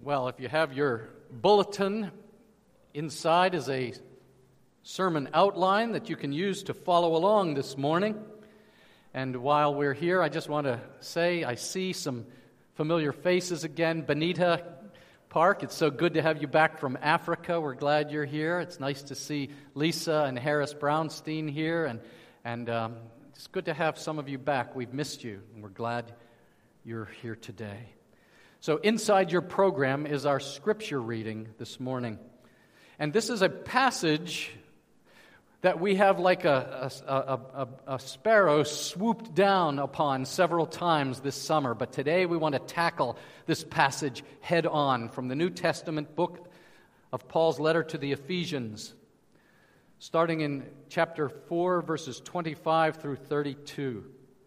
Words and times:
Well, 0.00 0.28
if 0.28 0.38
you 0.38 0.46
have 0.46 0.72
your 0.74 1.08
bulletin, 1.28 2.12
inside 2.94 3.56
is 3.56 3.68
a 3.68 3.94
sermon 4.84 5.28
outline 5.34 5.92
that 5.92 6.08
you 6.08 6.14
can 6.14 6.32
use 6.32 6.62
to 6.64 6.74
follow 6.74 7.16
along 7.16 7.54
this 7.54 7.76
morning. 7.76 8.14
And 9.12 9.38
while 9.38 9.74
we're 9.74 9.94
here, 9.94 10.22
I 10.22 10.28
just 10.28 10.48
want 10.48 10.68
to 10.68 10.80
say 11.00 11.42
I 11.42 11.56
see 11.56 11.92
some 11.92 12.26
familiar 12.74 13.10
faces 13.12 13.64
again. 13.64 14.02
Benita 14.02 14.62
Park, 15.30 15.64
it's 15.64 15.74
so 15.74 15.90
good 15.90 16.14
to 16.14 16.22
have 16.22 16.40
you 16.40 16.46
back 16.46 16.78
from 16.78 16.96
Africa. 17.02 17.60
We're 17.60 17.74
glad 17.74 18.12
you're 18.12 18.24
here. 18.24 18.60
It's 18.60 18.78
nice 18.78 19.02
to 19.02 19.16
see 19.16 19.50
Lisa 19.74 20.26
and 20.28 20.38
Harris 20.38 20.74
Brownstein 20.74 21.50
here, 21.50 21.86
and, 21.86 21.98
and 22.44 22.70
um, 22.70 22.96
it's 23.30 23.48
good 23.48 23.64
to 23.64 23.74
have 23.74 23.98
some 23.98 24.20
of 24.20 24.28
you 24.28 24.38
back. 24.38 24.76
We've 24.76 24.94
missed 24.94 25.24
you, 25.24 25.42
and 25.54 25.62
we're 25.62 25.70
glad 25.70 26.14
you're 26.84 27.10
here 27.20 27.34
today. 27.34 27.97
So, 28.60 28.78
inside 28.78 29.30
your 29.30 29.42
program 29.42 30.04
is 30.04 30.26
our 30.26 30.40
scripture 30.40 31.00
reading 31.00 31.46
this 31.58 31.78
morning. 31.78 32.18
And 32.98 33.12
this 33.12 33.30
is 33.30 33.40
a 33.40 33.48
passage 33.48 34.50
that 35.60 35.78
we 35.78 35.94
have 35.94 36.18
like 36.18 36.44
a, 36.44 36.90
a, 37.06 37.12
a, 37.12 37.68
a, 37.86 37.98
sparrow 38.00 38.64
swooped 38.64 39.32
down 39.32 39.78
upon 39.78 40.24
several 40.24 40.66
times 40.66 41.20
this 41.20 41.36
summer. 41.36 41.72
But 41.72 41.92
today 41.92 42.26
we 42.26 42.36
want 42.36 42.54
to 42.54 42.58
tackle 42.58 43.16
this 43.46 43.62
passage 43.62 44.24
head 44.40 44.66
on 44.66 45.08
from 45.08 45.28
the 45.28 45.36
New 45.36 45.50
Testament 45.50 46.16
book 46.16 46.50
of 47.12 47.28
Paul's 47.28 47.60
letter 47.60 47.84
to 47.84 47.96
the 47.96 48.10
Ephesians, 48.10 48.92
starting 50.00 50.40
in 50.40 50.66
chapter 50.88 51.28
4, 51.28 51.82
verses 51.82 52.20
25 52.24 52.96
through 52.96 53.16
32. 53.16 54.04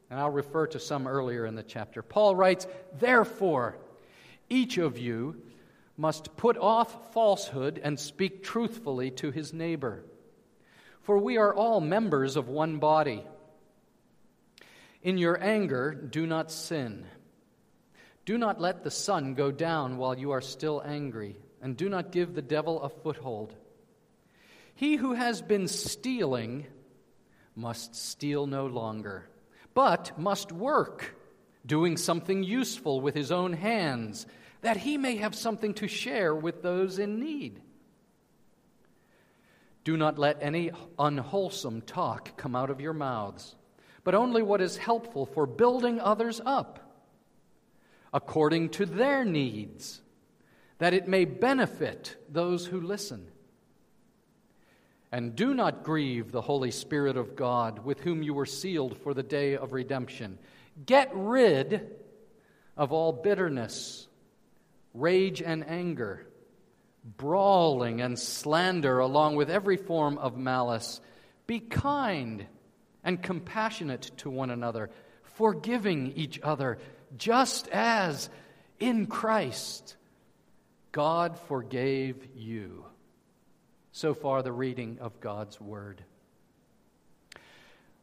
And 0.09 0.19
I'll 0.19 0.29
refer 0.29 0.67
to 0.67 0.79
some 0.79 1.07
earlier 1.07 1.45
in 1.45 1.55
the 1.55 1.63
chapter. 1.63 2.01
Paul 2.01 2.35
writes, 2.35 2.67
Therefore, 2.99 3.77
each 4.51 4.77
of 4.77 4.99
you 4.99 5.41
must 5.95 6.35
put 6.35 6.57
off 6.57 7.13
falsehood 7.13 7.79
and 7.81 7.99
speak 7.99 8.43
truthfully 8.43 9.09
to 9.11 9.31
his 9.31 9.53
neighbor. 9.53 10.03
For 11.03 11.17
we 11.17 11.37
are 11.37 11.53
all 11.53 11.79
members 11.79 12.35
of 12.35 12.49
one 12.49 12.77
body. 12.77 13.23
In 15.01 15.17
your 15.17 15.41
anger, 15.41 15.93
do 15.93 16.27
not 16.27 16.51
sin. 16.51 17.05
Do 18.25 18.37
not 18.37 18.59
let 18.59 18.83
the 18.83 18.91
sun 18.91 19.33
go 19.33 19.51
down 19.51 19.97
while 19.97 20.17
you 20.17 20.31
are 20.31 20.41
still 20.41 20.81
angry, 20.85 21.37
and 21.61 21.77
do 21.77 21.89
not 21.89 22.11
give 22.11 22.33
the 22.33 22.41
devil 22.41 22.81
a 22.81 22.89
foothold. 22.89 23.55
He 24.75 24.95
who 24.95 25.13
has 25.13 25.41
been 25.41 25.67
stealing 25.67 26.67
must 27.55 27.95
steal 27.95 28.47
no 28.47 28.67
longer, 28.67 29.29
but 29.73 30.17
must 30.19 30.51
work, 30.51 31.15
doing 31.65 31.97
something 31.97 32.43
useful 32.43 33.01
with 33.01 33.15
his 33.15 33.31
own 33.31 33.53
hands 33.53 34.25
that 34.61 34.77
he 34.77 34.97
may 34.97 35.17
have 35.17 35.35
something 35.35 35.73
to 35.75 35.87
share 35.87 36.35
with 36.35 36.61
those 36.61 36.99
in 36.99 37.19
need. 37.19 37.61
Do 39.83 39.97
not 39.97 40.19
let 40.19 40.37
any 40.41 40.71
unwholesome 40.99 41.81
talk 41.81 42.37
come 42.37 42.55
out 42.55 42.69
of 42.69 42.79
your 42.79 42.93
mouths, 42.93 43.55
but 44.03 44.13
only 44.13 44.43
what 44.43 44.61
is 44.61 44.77
helpful 44.77 45.25
for 45.25 45.47
building 45.47 45.99
others 45.99 46.39
up, 46.45 46.79
according 48.13 48.69
to 48.69 48.85
their 48.85 49.25
needs, 49.25 50.01
that 50.77 50.93
it 50.93 51.07
may 51.07 51.25
benefit 51.25 52.15
those 52.29 52.67
who 52.67 52.79
listen. 52.79 53.27
And 55.11 55.35
do 55.35 55.53
not 55.53 55.83
grieve 55.83 56.31
the 56.31 56.41
Holy 56.41 56.71
Spirit 56.71 57.17
of 57.17 57.35
God, 57.35 57.79
with 57.79 57.99
whom 58.01 58.23
you 58.23 58.33
were 58.33 58.45
sealed 58.45 58.97
for 58.97 59.13
the 59.13 59.23
day 59.23 59.57
of 59.57 59.73
redemption. 59.73 60.37
Get 60.85 61.09
rid 61.13 61.89
of 62.77 62.91
all 62.91 63.11
bitterness 63.11 64.07
rage 64.93 65.41
and 65.41 65.67
anger, 65.67 66.25
brawling 67.17 68.01
and 68.01 68.17
slander, 68.17 68.99
along 68.99 69.35
with 69.35 69.49
every 69.49 69.77
form 69.77 70.17
of 70.17 70.37
malice. 70.37 71.01
Be 71.47 71.59
kind 71.59 72.45
and 73.03 73.21
compassionate 73.21 74.11
to 74.17 74.29
one 74.29 74.49
another, 74.49 74.89
forgiving 75.35 76.13
each 76.15 76.39
other, 76.43 76.77
just 77.17 77.67
as 77.69 78.29
in 78.79 79.07
Christ 79.07 79.95
God 80.91 81.39
forgave 81.47 82.27
you. 82.35 82.85
So 83.93 84.13
far, 84.13 84.41
the 84.41 84.51
reading 84.51 84.99
of 85.01 85.19
God's 85.19 85.59
Word. 85.59 86.03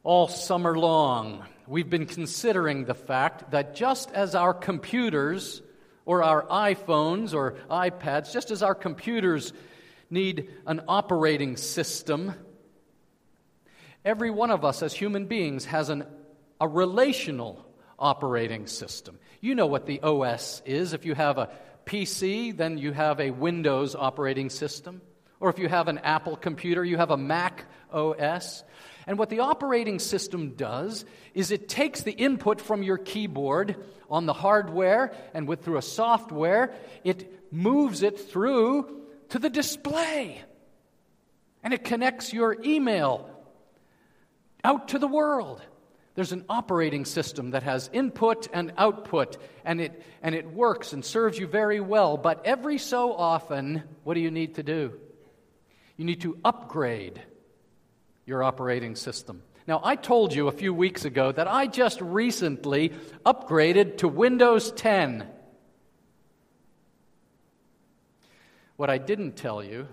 All 0.02 0.28
summer 0.28 0.78
long, 0.78 1.44
we've 1.66 1.90
been 1.90 2.06
considering 2.06 2.84
the 2.84 2.94
fact 2.94 3.50
that 3.50 3.74
just 3.74 4.10
as 4.12 4.34
our 4.34 4.54
computers 4.54 5.62
or 6.08 6.22
our 6.22 6.46
iPhones 6.46 7.34
or 7.34 7.56
iPads, 7.70 8.32
just 8.32 8.50
as 8.50 8.62
our 8.62 8.74
computers 8.74 9.52
need 10.08 10.48
an 10.66 10.80
operating 10.88 11.58
system, 11.58 12.32
every 14.06 14.30
one 14.30 14.50
of 14.50 14.64
us 14.64 14.82
as 14.82 14.94
human 14.94 15.26
beings 15.26 15.66
has 15.66 15.90
an, 15.90 16.06
a 16.62 16.66
relational 16.66 17.62
operating 17.98 18.66
system. 18.66 19.18
You 19.42 19.54
know 19.54 19.66
what 19.66 19.84
the 19.84 20.00
OS 20.00 20.62
is. 20.64 20.94
If 20.94 21.04
you 21.04 21.14
have 21.14 21.36
a 21.36 21.50
PC, 21.84 22.56
then 22.56 22.78
you 22.78 22.92
have 22.92 23.20
a 23.20 23.30
Windows 23.30 23.94
operating 23.94 24.48
system. 24.48 25.02
Or 25.40 25.50
if 25.50 25.58
you 25.58 25.68
have 25.68 25.88
an 25.88 25.98
Apple 25.98 26.36
computer, 26.36 26.82
you 26.82 26.96
have 26.96 27.10
a 27.10 27.18
Mac 27.18 27.66
OS. 27.92 28.64
And 29.08 29.18
what 29.18 29.30
the 29.30 29.40
operating 29.40 30.00
system 30.00 30.50
does 30.50 31.06
is 31.32 31.50
it 31.50 31.66
takes 31.66 32.02
the 32.02 32.12
input 32.12 32.60
from 32.60 32.82
your 32.82 32.98
keyboard 32.98 33.76
on 34.10 34.26
the 34.26 34.34
hardware 34.34 35.14
and 35.32 35.48
with 35.48 35.64
through 35.64 35.78
a 35.78 35.82
software, 35.82 36.74
it 37.04 37.50
moves 37.50 38.02
it 38.02 38.20
through 38.20 39.06
to 39.30 39.38
the 39.38 39.48
display. 39.48 40.42
And 41.64 41.72
it 41.72 41.84
connects 41.84 42.34
your 42.34 42.58
email 42.62 43.30
out 44.62 44.88
to 44.88 44.98
the 44.98 45.08
world. 45.08 45.62
There's 46.14 46.32
an 46.32 46.44
operating 46.46 47.06
system 47.06 47.52
that 47.52 47.62
has 47.62 47.88
input 47.94 48.48
and 48.52 48.74
output, 48.76 49.38
and 49.64 49.80
it, 49.80 50.02
and 50.22 50.34
it 50.34 50.52
works 50.52 50.92
and 50.92 51.02
serves 51.02 51.38
you 51.38 51.46
very 51.46 51.80
well. 51.80 52.18
But 52.18 52.44
every 52.44 52.76
so 52.76 53.14
often, 53.14 53.84
what 54.04 54.14
do 54.14 54.20
you 54.20 54.30
need 54.30 54.56
to 54.56 54.62
do? 54.62 55.00
You 55.96 56.04
need 56.04 56.20
to 56.22 56.36
upgrade 56.44 57.22
your 58.28 58.44
operating 58.44 58.94
system. 58.94 59.42
Now, 59.66 59.80
I 59.82 59.96
told 59.96 60.34
you 60.34 60.48
a 60.48 60.52
few 60.52 60.74
weeks 60.74 61.06
ago 61.06 61.32
that 61.32 61.48
I 61.48 61.66
just 61.66 62.00
recently 62.02 62.92
upgraded 63.24 63.98
to 63.98 64.08
Windows 64.08 64.70
10. 64.72 65.26
What 68.76 68.90
I 68.90 68.98
didn't 68.98 69.36
tell 69.36 69.64
you 69.64 69.88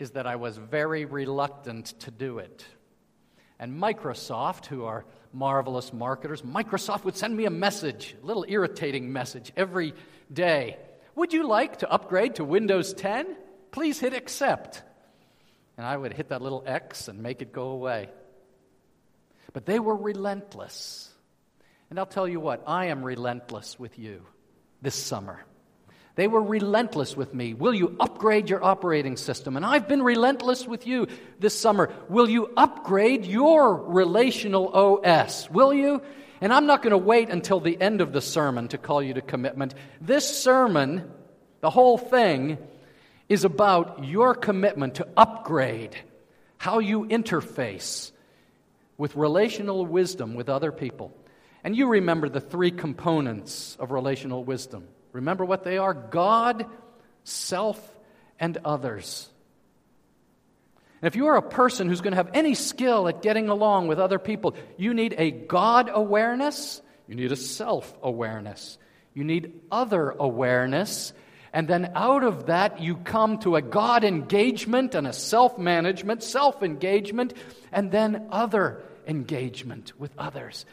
is 0.00 0.10
that 0.12 0.26
I 0.26 0.36
was 0.36 0.56
very 0.56 1.04
reluctant 1.04 1.86
to 2.00 2.10
do 2.10 2.38
it. 2.38 2.66
And 3.60 3.80
Microsoft, 3.80 4.66
who 4.66 4.84
are 4.84 5.04
marvelous 5.32 5.92
marketers, 5.92 6.42
Microsoft 6.42 7.04
would 7.04 7.16
send 7.16 7.36
me 7.36 7.44
a 7.44 7.50
message, 7.50 8.16
a 8.20 8.26
little 8.26 8.44
irritating 8.48 9.12
message, 9.12 9.52
every 9.56 9.94
day. 10.32 10.76
Would 11.14 11.32
you 11.32 11.46
like 11.46 11.78
to 11.78 11.90
upgrade 11.90 12.36
to 12.36 12.44
Windows 12.44 12.92
10? 12.92 13.36
Please 13.70 14.00
hit 14.00 14.14
accept 14.14 14.82
and 15.78 15.86
I 15.86 15.96
would 15.96 16.12
hit 16.12 16.30
that 16.30 16.42
little 16.42 16.64
X 16.66 17.06
and 17.06 17.22
make 17.22 17.40
it 17.40 17.52
go 17.52 17.68
away. 17.70 18.08
But 19.52 19.64
they 19.64 19.78
were 19.78 19.96
relentless. 19.96 21.08
And 21.88 21.98
I'll 21.98 22.04
tell 22.04 22.28
you 22.28 22.40
what, 22.40 22.64
I 22.66 22.86
am 22.86 23.02
relentless 23.02 23.78
with 23.78 23.98
you 23.98 24.26
this 24.82 24.96
summer. 24.96 25.42
They 26.16 26.26
were 26.26 26.42
relentless 26.42 27.16
with 27.16 27.32
me. 27.32 27.54
Will 27.54 27.72
you 27.72 27.96
upgrade 28.00 28.50
your 28.50 28.62
operating 28.62 29.16
system? 29.16 29.56
And 29.56 29.64
I've 29.64 29.86
been 29.86 30.02
relentless 30.02 30.66
with 30.66 30.84
you 30.84 31.06
this 31.38 31.56
summer. 31.56 31.92
Will 32.08 32.28
you 32.28 32.50
upgrade 32.56 33.24
your 33.24 33.76
relational 33.76 34.68
OS? 34.74 35.48
Will 35.48 35.72
you? 35.72 36.02
And 36.40 36.52
I'm 36.52 36.66
not 36.66 36.82
going 36.82 36.90
to 36.90 36.98
wait 36.98 37.30
until 37.30 37.60
the 37.60 37.80
end 37.80 38.00
of 38.00 38.12
the 38.12 38.20
sermon 38.20 38.66
to 38.68 38.78
call 38.78 39.00
you 39.00 39.14
to 39.14 39.22
commitment. 39.22 39.74
This 40.00 40.28
sermon, 40.28 41.08
the 41.60 41.70
whole 41.70 41.98
thing, 41.98 42.58
is 43.28 43.44
about 43.44 44.04
your 44.04 44.34
commitment 44.34 44.96
to 44.96 45.08
upgrade 45.16 45.96
how 46.56 46.78
you 46.78 47.04
interface 47.04 48.10
with 48.96 49.14
relational 49.14 49.86
wisdom 49.86 50.34
with 50.34 50.48
other 50.48 50.72
people. 50.72 51.14
And 51.62 51.76
you 51.76 51.86
remember 51.88 52.28
the 52.28 52.40
three 52.40 52.70
components 52.70 53.76
of 53.78 53.90
relational 53.90 54.44
wisdom. 54.44 54.88
Remember 55.12 55.44
what 55.44 55.64
they 55.64 55.78
are 55.78 55.94
God, 55.94 56.66
self, 57.24 57.78
and 58.40 58.58
others. 58.64 59.28
And 61.00 61.06
if 61.06 61.16
you 61.16 61.28
are 61.28 61.36
a 61.36 61.42
person 61.42 61.88
who's 61.88 62.00
going 62.00 62.12
to 62.12 62.16
have 62.16 62.30
any 62.34 62.54
skill 62.54 63.06
at 63.08 63.22
getting 63.22 63.48
along 63.48 63.86
with 63.86 64.00
other 64.00 64.18
people, 64.18 64.56
you 64.76 64.94
need 64.94 65.14
a 65.16 65.30
God 65.30 65.90
awareness, 65.92 66.82
you 67.06 67.14
need 67.14 67.30
a 67.30 67.36
self 67.36 67.96
awareness, 68.02 68.78
you 69.14 69.22
need 69.22 69.60
other 69.70 70.10
awareness, 70.10 71.12
and 71.52 71.66
then 71.66 71.92
out 71.94 72.24
of 72.24 72.46
that, 72.46 72.80
you 72.80 72.96
come 72.96 73.38
to 73.38 73.56
a 73.56 73.62
God 73.62 74.04
engagement 74.04 74.94
and 74.94 75.06
a 75.06 75.12
self 75.12 75.58
management, 75.58 76.22
self 76.22 76.62
engagement, 76.62 77.34
and 77.72 77.90
then 77.90 78.28
other 78.30 78.82
engagement 79.06 79.98
with 79.98 80.12
others. 80.18 80.66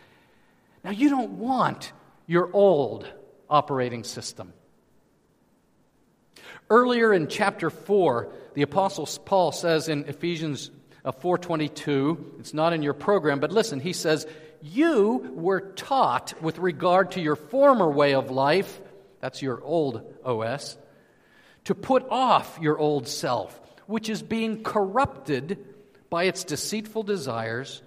Now, 0.83 0.91
you 0.91 1.09
don't 1.09 1.31
want 1.31 1.91
your 2.27 2.49
old 2.53 3.07
operating 3.49 4.03
system. 4.03 4.53
Earlier 6.69 7.13
in 7.13 7.27
chapter 7.27 7.69
4, 7.69 8.31
the 8.55 8.63
apostle 8.63 9.07
Paul 9.23 9.51
says 9.51 9.87
in 9.87 10.05
Ephesians 10.05 10.71
4:22, 11.05 12.17
uh, 12.17 12.39
it's 12.39 12.53
not 12.53 12.73
in 12.73 12.81
your 12.81 12.93
program, 12.93 13.39
but 13.39 13.51
listen, 13.51 13.79
he 13.79 13.93
says, 13.93 14.25
"You 14.61 15.31
were 15.35 15.61
taught 15.61 16.33
with 16.41 16.57
regard 16.57 17.11
to 17.11 17.21
your 17.21 17.35
former 17.35 17.89
way 17.89 18.15
of 18.15 18.31
life, 18.31 18.81
that's 19.19 19.41
your 19.41 19.61
old 19.63 20.13
OS, 20.23 20.77
to 21.65 21.75
put 21.75 22.05
off 22.09 22.59
your 22.61 22.77
old 22.77 23.07
self, 23.07 23.59
which 23.87 24.09
is 24.09 24.21
being 24.21 24.63
corrupted 24.63 25.65
by 26.09 26.25
its 26.25 26.43
deceitful 26.43 27.03
desires." 27.03 27.81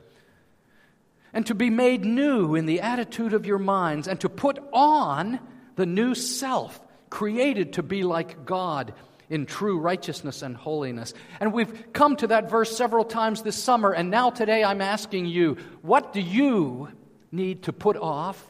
and 1.33 1.47
to 1.47 1.55
be 1.55 1.71
made 1.71 2.05
new 2.05 2.55
in 2.55 2.67
the 2.67 2.81
attitude 2.81 3.33
of 3.33 3.47
your 3.47 3.59
minds, 3.59 4.09
and 4.09 4.21
to 4.21 4.29
put 4.29 4.59
on 4.73 5.39
the 5.77 5.87
new 5.87 6.15
self, 6.15 6.81
created 7.11 7.75
to 7.75 7.83
be 7.83 8.03
like 8.03 8.45
God 8.45 8.95
in 9.31 9.47
true 9.47 9.79
righteousness 9.79 10.43
and 10.43 10.57
holiness. 10.57 11.13
And 11.39 11.53
we've 11.53 11.93
come 11.93 12.17
to 12.17 12.29
that 12.29 12.51
verse 12.51 12.75
several 12.77 13.05
times 13.05 13.43
this 13.43 13.63
summer, 13.63 13.93
and 13.93 14.11
now 14.11 14.31
today 14.31 14.65
I'm 14.65 14.81
asking 14.81 15.27
you, 15.27 15.59
what 15.83 16.13
do 16.13 16.21
you 16.21 16.89
need 17.31 17.65
to 17.65 17.73
put 17.73 17.97
off? 17.97 18.45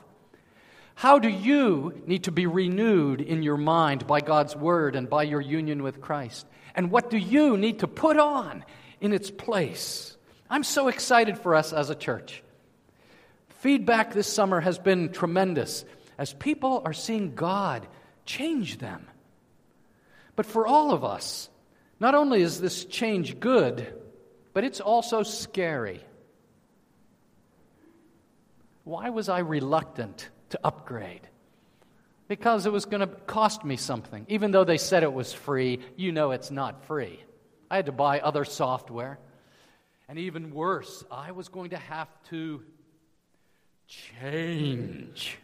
How 0.98 1.20
do 1.20 1.28
you 1.28 2.02
need 2.08 2.24
to 2.24 2.32
be 2.32 2.48
renewed 2.48 3.20
in 3.20 3.44
your 3.44 3.56
mind 3.56 4.08
by 4.08 4.20
God's 4.20 4.56
Word 4.56 4.96
and 4.96 5.08
by 5.08 5.22
your 5.22 5.40
union 5.40 5.84
with 5.84 6.00
Christ? 6.00 6.44
And 6.74 6.90
what 6.90 7.08
do 7.08 7.16
you 7.16 7.56
need 7.56 7.78
to 7.78 7.86
put 7.86 8.16
on 8.16 8.64
in 9.00 9.12
its 9.12 9.30
place? 9.30 10.16
I'm 10.50 10.64
so 10.64 10.88
excited 10.88 11.38
for 11.38 11.54
us 11.54 11.72
as 11.72 11.88
a 11.88 11.94
church. 11.94 12.42
Feedback 13.60 14.12
this 14.12 14.26
summer 14.26 14.60
has 14.60 14.80
been 14.80 15.12
tremendous 15.12 15.84
as 16.18 16.34
people 16.34 16.82
are 16.84 16.92
seeing 16.92 17.36
God 17.36 17.86
change 18.26 18.78
them. 18.78 19.06
But 20.34 20.46
for 20.46 20.66
all 20.66 20.90
of 20.90 21.04
us, 21.04 21.48
not 22.00 22.16
only 22.16 22.42
is 22.42 22.60
this 22.60 22.84
change 22.84 23.38
good, 23.38 23.86
but 24.52 24.64
it's 24.64 24.80
also 24.80 25.22
scary. 25.22 26.00
Why 28.82 29.10
was 29.10 29.28
I 29.28 29.38
reluctant 29.38 30.28
to 30.50 30.60
upgrade? 30.64 31.28
Because 32.28 32.66
it 32.66 32.72
was 32.72 32.84
going 32.84 33.00
to 33.00 33.06
cost 33.06 33.64
me 33.64 33.76
something. 33.76 34.26
Even 34.28 34.50
though 34.50 34.64
they 34.64 34.78
said 34.78 35.02
it 35.02 35.12
was 35.12 35.32
free, 35.32 35.80
you 35.96 36.12
know 36.12 36.30
it's 36.32 36.50
not 36.50 36.84
free. 36.84 37.22
I 37.70 37.76
had 37.76 37.86
to 37.86 37.92
buy 37.92 38.20
other 38.20 38.44
software. 38.44 39.18
And 40.08 40.18
even 40.18 40.52
worse, 40.52 41.04
I 41.10 41.32
was 41.32 41.48
going 41.48 41.70
to 41.70 41.76
have 41.76 42.08
to 42.30 42.62
change. 43.86 45.38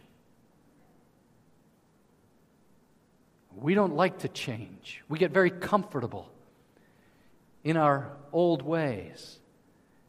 We 3.55 3.73
don't 3.73 3.95
like 3.95 4.19
to 4.19 4.27
change. 4.27 5.01
We 5.07 5.17
get 5.17 5.31
very 5.31 5.51
comfortable 5.51 6.29
in 7.63 7.77
our 7.77 8.11
old 8.31 8.61
ways. 8.61 9.39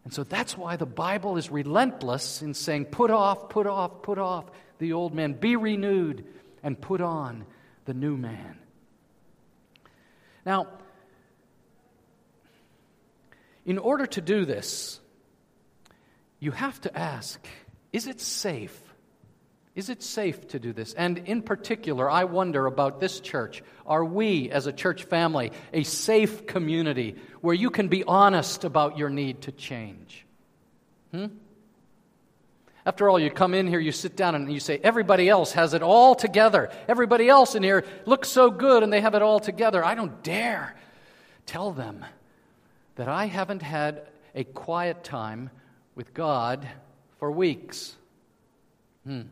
And 0.04 0.12
so 0.12 0.24
that's 0.24 0.56
why 0.56 0.76
the 0.76 0.86
Bible 0.86 1.36
is 1.36 1.50
relentless 1.50 2.42
in 2.42 2.54
saying, 2.54 2.86
put 2.86 3.10
off, 3.10 3.48
put 3.48 3.66
off, 3.66 4.02
put 4.02 4.18
off 4.18 4.44
the 4.78 4.92
old 4.92 5.14
man, 5.14 5.32
be 5.32 5.56
renewed, 5.56 6.24
and 6.62 6.80
put 6.80 7.00
on 7.00 7.44
the 7.84 7.94
new 7.94 8.16
man. 8.16 8.58
Now, 10.44 10.68
in 13.64 13.78
order 13.78 14.06
to 14.06 14.20
do 14.20 14.44
this, 14.44 15.00
you 16.38 16.52
have 16.52 16.80
to 16.82 16.96
ask 16.96 17.44
is 17.92 18.06
it 18.06 18.20
safe? 18.20 18.78
Is 19.74 19.90
it 19.90 20.02
safe 20.02 20.48
to 20.48 20.58
do 20.58 20.72
this? 20.72 20.94
And 20.94 21.18
in 21.18 21.42
particular, 21.42 22.10
I 22.10 22.24
wonder 22.24 22.66
about 22.66 22.98
this 23.00 23.20
church. 23.20 23.62
Are 23.86 24.04
we, 24.04 24.50
as 24.50 24.66
a 24.66 24.72
church 24.72 25.04
family, 25.04 25.52
a 25.72 25.82
safe 25.82 26.46
community 26.46 27.16
where 27.42 27.54
you 27.54 27.70
can 27.70 27.88
be 27.88 28.02
honest 28.04 28.64
about 28.64 28.96
your 28.96 29.10
need 29.10 29.42
to 29.42 29.52
change? 29.52 30.24
Hmm? 31.12 31.26
After 32.86 33.10
all, 33.10 33.18
you 33.18 33.30
come 33.32 33.52
in 33.52 33.66
here, 33.66 33.80
you 33.80 33.90
sit 33.90 34.16
down, 34.16 34.36
and 34.36 34.50
you 34.50 34.60
say, 34.60 34.78
Everybody 34.80 35.28
else 35.28 35.52
has 35.52 35.74
it 35.74 35.82
all 35.82 36.14
together. 36.14 36.70
Everybody 36.86 37.28
else 37.28 37.56
in 37.56 37.64
here 37.64 37.84
looks 38.06 38.28
so 38.28 38.48
good 38.48 38.84
and 38.84 38.92
they 38.92 39.00
have 39.00 39.16
it 39.16 39.22
all 39.22 39.40
together. 39.40 39.84
I 39.84 39.96
don't 39.96 40.22
dare 40.22 40.76
tell 41.46 41.72
them 41.72 42.04
that 42.94 43.08
I 43.08 43.26
haven't 43.26 43.62
had 43.62 44.06
a 44.36 44.44
quiet 44.44 45.02
time 45.02 45.50
with 45.96 46.14
God 46.14 46.66
for 47.18 47.32
weeks. 47.32 47.96
Hmm. 49.04 49.22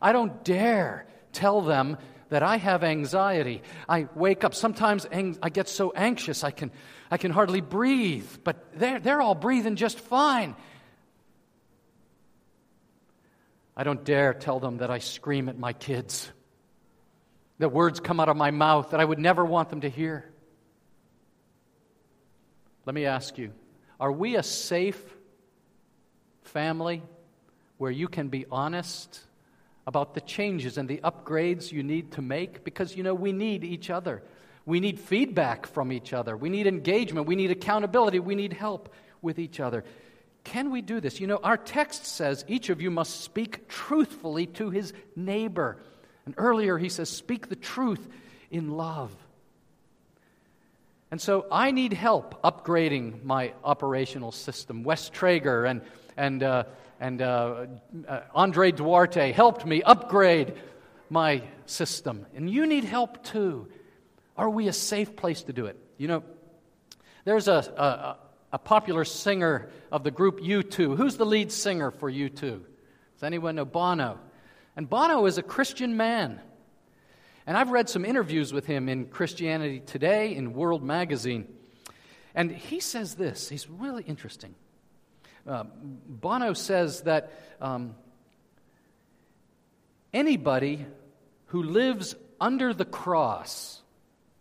I 0.00 0.12
don't 0.12 0.42
dare 0.44 1.06
tell 1.32 1.60
them 1.60 1.98
that 2.30 2.42
I 2.42 2.56
have 2.56 2.82
anxiety. 2.82 3.62
I 3.86 4.08
wake 4.14 4.44
up. 4.44 4.54
Sometimes 4.54 5.06
I 5.42 5.50
get 5.50 5.68
so 5.68 5.92
anxious 5.94 6.42
I 6.42 6.50
can, 6.50 6.70
I 7.12 7.18
can 7.18 7.30
hardly 7.30 7.60
breathe, 7.60 8.26
but 8.42 8.78
they're, 8.78 8.98
they're 8.98 9.20
all 9.20 9.34
breathing 9.34 9.76
just 9.76 10.00
fine. 10.00 10.56
I 13.76 13.84
don't 13.84 14.02
dare 14.02 14.32
tell 14.32 14.60
them 14.60 14.78
that 14.78 14.90
I 14.90 14.98
scream 14.98 15.50
at 15.50 15.58
my 15.58 15.74
kids, 15.74 16.32
that 17.58 17.68
words 17.68 18.00
come 18.00 18.18
out 18.18 18.30
of 18.30 18.38
my 18.38 18.50
mouth 18.50 18.92
that 18.92 19.00
I 19.00 19.04
would 19.04 19.18
never 19.18 19.44
want 19.44 19.68
them 19.68 19.82
to 19.82 19.90
hear. 19.90 20.24
Let 22.86 22.94
me 22.94 23.04
ask 23.04 23.36
you 23.36 23.52
are 24.00 24.10
we 24.10 24.36
a 24.36 24.42
safe 24.42 25.02
family 26.44 27.02
where 27.76 27.90
you 27.90 28.08
can 28.08 28.28
be 28.28 28.46
honest 28.50 29.20
about 29.86 30.14
the 30.14 30.22
changes 30.22 30.78
and 30.78 30.88
the 30.88 31.02
upgrades 31.04 31.72
you 31.72 31.82
need 31.82 32.12
to 32.12 32.22
make? 32.22 32.64
Because, 32.64 32.96
you 32.96 33.02
know, 33.02 33.14
we 33.14 33.32
need 33.32 33.64
each 33.64 33.90
other. 33.90 34.22
We 34.64 34.80
need 34.80 35.00
feedback 35.00 35.66
from 35.66 35.92
each 35.92 36.12
other. 36.12 36.36
We 36.36 36.48
need 36.48 36.66
engagement. 36.66 37.26
We 37.26 37.36
need 37.36 37.50
accountability. 37.50 38.20
We 38.20 38.34
need 38.34 38.52
help 38.52 38.92
with 39.20 39.38
each 39.38 39.60
other. 39.60 39.84
Can 40.44 40.70
we 40.70 40.82
do 40.82 41.00
this? 41.00 41.20
You 41.20 41.26
know, 41.26 41.40
our 41.42 41.56
text 41.56 42.06
says 42.06 42.44
each 42.48 42.68
of 42.68 42.80
you 42.80 42.90
must 42.90 43.20
speak 43.22 43.68
truthfully 43.68 44.46
to 44.46 44.70
his 44.70 44.92
neighbor. 45.14 45.78
And 46.26 46.34
earlier 46.36 46.78
he 46.78 46.88
says, 46.88 47.08
speak 47.08 47.48
the 47.48 47.56
truth 47.56 48.06
in 48.50 48.70
love. 48.70 49.14
And 51.10 51.20
so 51.20 51.46
I 51.52 51.72
need 51.72 51.92
help 51.92 52.42
upgrading 52.42 53.22
my 53.22 53.52
operational 53.62 54.32
system. 54.32 54.82
Wes 54.82 55.10
Traeger 55.10 55.66
and, 55.66 55.82
and, 56.16 56.42
uh, 56.42 56.64
and 57.00 57.20
uh, 57.20 57.66
uh, 58.08 58.20
Andre 58.34 58.72
Duarte 58.72 59.32
helped 59.32 59.66
me 59.66 59.82
upgrade 59.82 60.54
my 61.10 61.42
system. 61.66 62.26
And 62.34 62.48
you 62.48 62.66
need 62.66 62.84
help 62.84 63.22
too. 63.24 63.68
Are 64.36 64.48
we 64.48 64.68
a 64.68 64.72
safe 64.72 65.16
place 65.16 65.42
to 65.44 65.52
do 65.52 65.66
it? 65.66 65.78
You 65.98 66.08
know, 66.08 66.22
there's 67.24 67.48
a, 67.48 67.52
a, 67.52 68.16
a 68.52 68.58
popular 68.58 69.04
singer 69.04 69.70
of 69.90 70.04
the 70.04 70.10
group 70.10 70.40
U2. 70.40 70.96
Who's 70.96 71.16
the 71.16 71.26
lead 71.26 71.52
singer 71.52 71.90
for 71.90 72.10
U2? 72.10 72.38
Does 72.38 73.22
anyone 73.22 73.56
know 73.56 73.64
Bono? 73.64 74.18
And 74.76 74.88
Bono 74.88 75.26
is 75.26 75.38
a 75.38 75.42
Christian 75.42 75.96
man. 75.96 76.40
And 77.46 77.56
I've 77.56 77.70
read 77.70 77.88
some 77.88 78.04
interviews 78.04 78.52
with 78.52 78.66
him 78.66 78.88
in 78.88 79.06
Christianity 79.06 79.80
Today, 79.80 80.34
in 80.34 80.54
World 80.54 80.82
Magazine. 80.82 81.46
And 82.34 82.50
he 82.50 82.80
says 82.80 83.14
this, 83.14 83.48
he's 83.48 83.68
really 83.68 84.04
interesting. 84.04 84.54
Uh, 85.46 85.64
Bono 85.64 86.52
says 86.52 87.02
that 87.02 87.32
um, 87.60 87.96
anybody 90.14 90.86
who 91.46 91.62
lives 91.62 92.14
under 92.40 92.72
the 92.72 92.84
cross, 92.84 93.81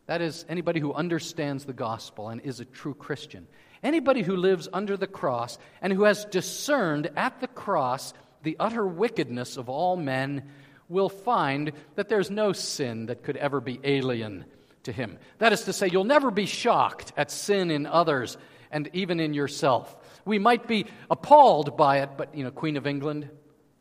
that 0.08 0.22
is, 0.22 0.46
anybody 0.50 0.80
who 0.80 0.94
understands 0.94 1.66
the 1.66 1.74
gospel 1.74 2.30
and 2.30 2.42
is 2.42 2.60
a 2.60 2.66
true 2.66 2.94
Christian, 2.94 3.48
anybody 3.84 4.24
who 4.24 4.36
lives 4.36 4.68
under 4.72 4.98
the 4.98 5.08
cross 5.08 5.58
and 5.82 5.94
who 5.94 6.04
has 6.04 6.26
discerned 6.26 7.10
at 7.16 7.40
the 7.40 7.48
cross 7.48 8.14
the 8.44 8.58
utter 8.60 8.86
wickedness 8.86 9.58
of 9.58 9.70
all 9.70 9.96
men 9.96 10.44
will 10.90 11.10
find 11.10 11.72
that 11.96 12.10
there's 12.10 12.30
no 12.30 12.54
sin 12.54 13.06
that 13.06 13.24
could 13.24 13.38
ever 13.38 13.62
be 13.62 13.80
alien 13.84 14.46
to 14.84 14.92
him. 14.92 15.18
That 15.38 15.54
is 15.54 15.62
to 15.64 15.74
say, 15.74 15.88
you'll 15.92 16.04
never 16.04 16.32
be 16.32 16.46
shocked 16.46 17.14
at 17.16 17.32
sin 17.32 17.72
in 17.72 17.86
others 17.86 18.38
and 18.72 18.90
even 18.94 19.20
in 19.20 19.34
yourself. 19.34 19.96
We 20.26 20.40
might 20.40 20.68
be 20.68 20.86
appalled 21.10 21.78
by 21.78 22.00
it, 22.00 22.12
but, 22.18 22.36
you 22.36 22.44
know, 22.44 22.52
Queen 22.52 22.78
of 22.78 22.88
England, 22.88 23.30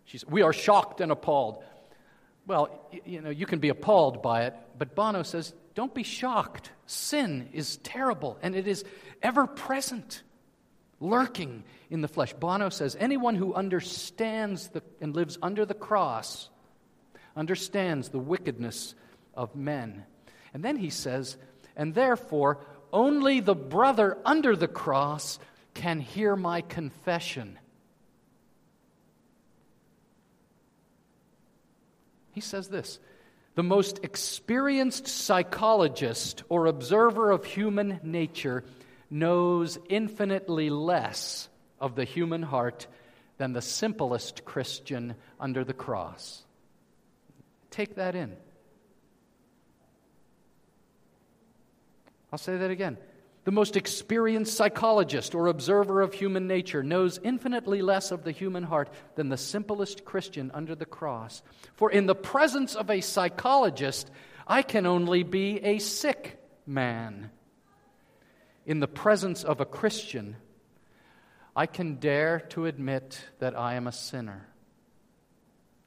she's, 0.05 0.27
we 0.27 0.43
are 0.43 0.53
shocked 0.53 1.01
and 1.01 1.11
appalled. 1.11 1.63
Well, 2.47 2.89
you 3.05 3.21
know, 3.21 3.31
you 3.31 3.47
can 3.47 3.59
be 3.59 3.69
appalled 3.69 4.23
by 4.23 4.45
it, 4.45 4.55
but 4.79 4.95
Bono 4.95 5.23
says, 5.23 5.53
don't 5.75 5.95
be 5.95 6.03
shocked. 6.03 6.71
Sin 6.87 7.49
is 7.53 7.77
terrible, 7.79 8.39
and 8.43 8.55
it 8.55 8.67
is 8.67 8.85
ever 9.23 9.47
present, 9.47 10.23
lurking 11.01 11.65
in 11.89 12.01
the 12.01 12.09
flesh. 12.09 12.33
Bono 12.33 12.69
says, 12.69 12.97
anyone 12.99 13.35
who 13.35 13.55
understands 13.55 14.69
the, 14.69 14.83
and 15.01 15.15
lives 15.15 15.39
under 15.43 15.65
the 15.65 15.75
cross 15.75 16.49
understands 17.37 18.09
the 18.09 18.19
wickedness 18.19 18.95
of 19.35 19.55
men. 19.55 20.05
And 20.53 20.65
then 20.65 20.77
he 20.77 20.91
says, 20.91 21.37
and 21.77 21.95
therefore, 21.95 22.59
only 22.93 23.41
the 23.41 23.55
brother 23.55 24.19
under 24.25 24.57
the 24.57 24.69
cross 24.69 25.39
can 25.75 26.01
hear 26.01 26.35
my 26.35 26.61
confession. 26.61 27.59
He 32.33 32.41
says 32.41 32.69
this 32.69 32.99
The 33.61 33.65
most 33.65 34.03
experienced 34.03 35.07
psychologist 35.07 36.45
or 36.49 36.65
observer 36.65 37.31
of 37.31 37.45
human 37.45 38.01
nature 38.03 38.65
knows 39.11 39.79
infinitely 39.91 40.71
less 40.71 41.47
of 41.79 41.95
the 41.95 42.05
human 42.05 42.43
heart 42.43 42.87
than 43.37 43.53
the 43.53 43.61
simplest 43.61 44.47
Christian 44.47 45.15
under 45.39 45.63
the 45.63 45.75
cross. 45.75 46.43
Take 47.71 47.97
that 47.97 48.15
in. 48.15 48.35
I'll 52.33 52.39
say 52.39 52.57
that 52.57 52.71
again. 52.71 52.97
The 53.51 53.57
most 53.57 53.77
experienced 53.77 54.57
psychologist 54.57 55.35
or 55.35 55.49
observer 55.49 56.03
of 56.03 56.15
human 56.15 56.47
nature 56.47 56.85
knows 56.85 57.19
infinitely 57.21 57.83
less 57.83 58.13
of 58.13 58.23
the 58.23 58.31
human 58.31 58.63
heart 58.63 58.89
than 59.17 59.29
the 59.29 59.37
simplest 59.37 60.05
Christian 60.05 60.53
under 60.55 60.77
the 60.77 60.87
cross. 60.87 61.43
For 61.75 61.91
in 61.91 62.07
the 62.07 62.15
presence 62.15 62.77
of 62.77 62.89
a 62.91 63.01
psychologist, 63.01 64.09
I 64.47 64.63
can 64.63 64.87
only 64.87 65.25
be 65.25 65.59
a 65.65 65.81
sick 65.81 66.39
man. 66.65 67.33
In 68.67 68.79
the 68.79 68.87
presence 68.87 69.43
of 69.43 69.61
a 69.61 69.67
Christian, 69.67 70.37
I 71.57 71.67
can 71.67 71.97
dare 71.97 72.39
to 72.51 72.67
admit 72.67 73.21
that 73.41 73.59
I 73.59 73.75
am 73.75 73.89
a 73.89 73.93
sinner. 73.93 74.47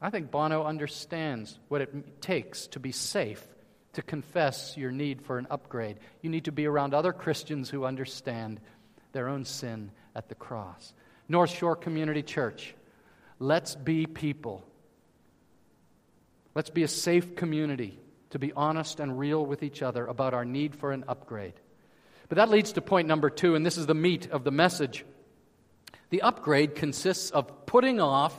I 0.02 0.10
think 0.10 0.32
Bono 0.32 0.66
understands 0.66 1.58
what 1.70 1.80
it 1.80 2.20
takes 2.22 2.68
to 2.68 2.82
be 2.82 2.92
safe 2.92 3.53
to 3.94 4.02
confess 4.02 4.76
your 4.76 4.92
need 4.92 5.22
for 5.22 5.38
an 5.38 5.48
upgrade. 5.50 5.98
You 6.22 6.30
need 6.30 6.46
to 6.46 6.52
be 6.52 6.66
around 6.66 6.94
other 6.94 7.14
Christians 7.14 7.70
who 7.70 7.86
understand 7.86 8.60
their 9.12 9.28
own 9.28 9.46
sin 9.46 9.92
at 10.16 10.30
the 10.30 10.36
cross. 10.36 10.94
North 11.30 11.52
Shore 11.52 11.76
Community 11.76 12.24
Church, 12.24 12.76
let's 13.40 13.76
be 13.76 14.06
people. 14.06 14.66
Let's 16.56 16.70
be 16.70 16.84
a 16.84 16.88
safe 16.88 17.36
community 17.36 18.00
to 18.34 18.40
be 18.40 18.52
honest 18.54 19.00
and 19.00 19.20
real 19.20 19.46
with 19.46 19.62
each 19.62 19.84
other 19.84 20.08
about 20.08 20.34
our 20.34 20.44
need 20.44 20.76
for 20.76 20.92
an 20.92 21.04
upgrade. 21.08 21.54
But 22.30 22.38
that 22.38 22.50
leads 22.50 22.74
to 22.74 22.82
point 22.82 23.08
number 23.08 23.30
two, 23.30 23.54
and 23.54 23.64
this 23.64 23.78
is 23.78 23.86
the 23.86 23.94
meat 23.94 24.28
of 24.32 24.44
the 24.44 24.50
message. 24.50 25.06
The 26.10 26.24
upgrade 26.24 26.74
consists 26.74 27.30
of 27.30 27.68
putting 27.68 28.02
off, 28.02 28.34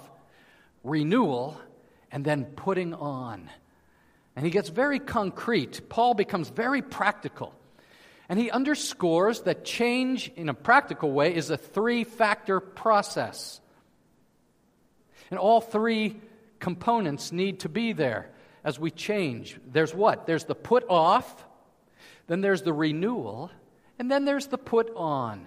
renewal, 0.82 1.60
and 2.10 2.24
then 2.24 2.44
putting 2.44 2.92
on. 2.92 3.48
And 4.36 4.44
he 4.44 4.50
gets 4.50 4.68
very 4.68 4.98
concrete. 4.98 5.88
Paul 5.88 6.14
becomes 6.14 6.48
very 6.48 6.82
practical. 6.82 7.54
And 8.28 8.38
he 8.38 8.50
underscores 8.50 9.42
that 9.42 9.64
change 9.64 10.30
in 10.34 10.48
a 10.48 10.54
practical 10.54 11.12
way 11.12 11.34
is 11.34 11.50
a 11.50 11.56
three 11.56 12.04
factor 12.04 12.58
process. 12.58 13.60
And 15.30 15.38
all 15.38 15.60
three 15.60 16.16
components 16.58 17.32
need 17.32 17.60
to 17.60 17.68
be 17.68 17.92
there 17.92 18.30
as 18.64 18.78
we 18.78 18.90
change. 18.90 19.58
There's 19.70 19.94
what? 19.94 20.26
There's 20.26 20.44
the 20.44 20.54
put 20.54 20.84
off, 20.88 21.44
then 22.26 22.40
there's 22.40 22.62
the 22.62 22.72
renewal, 22.72 23.50
and 23.98 24.10
then 24.10 24.24
there's 24.24 24.46
the 24.46 24.58
put 24.58 24.90
on. 24.96 25.46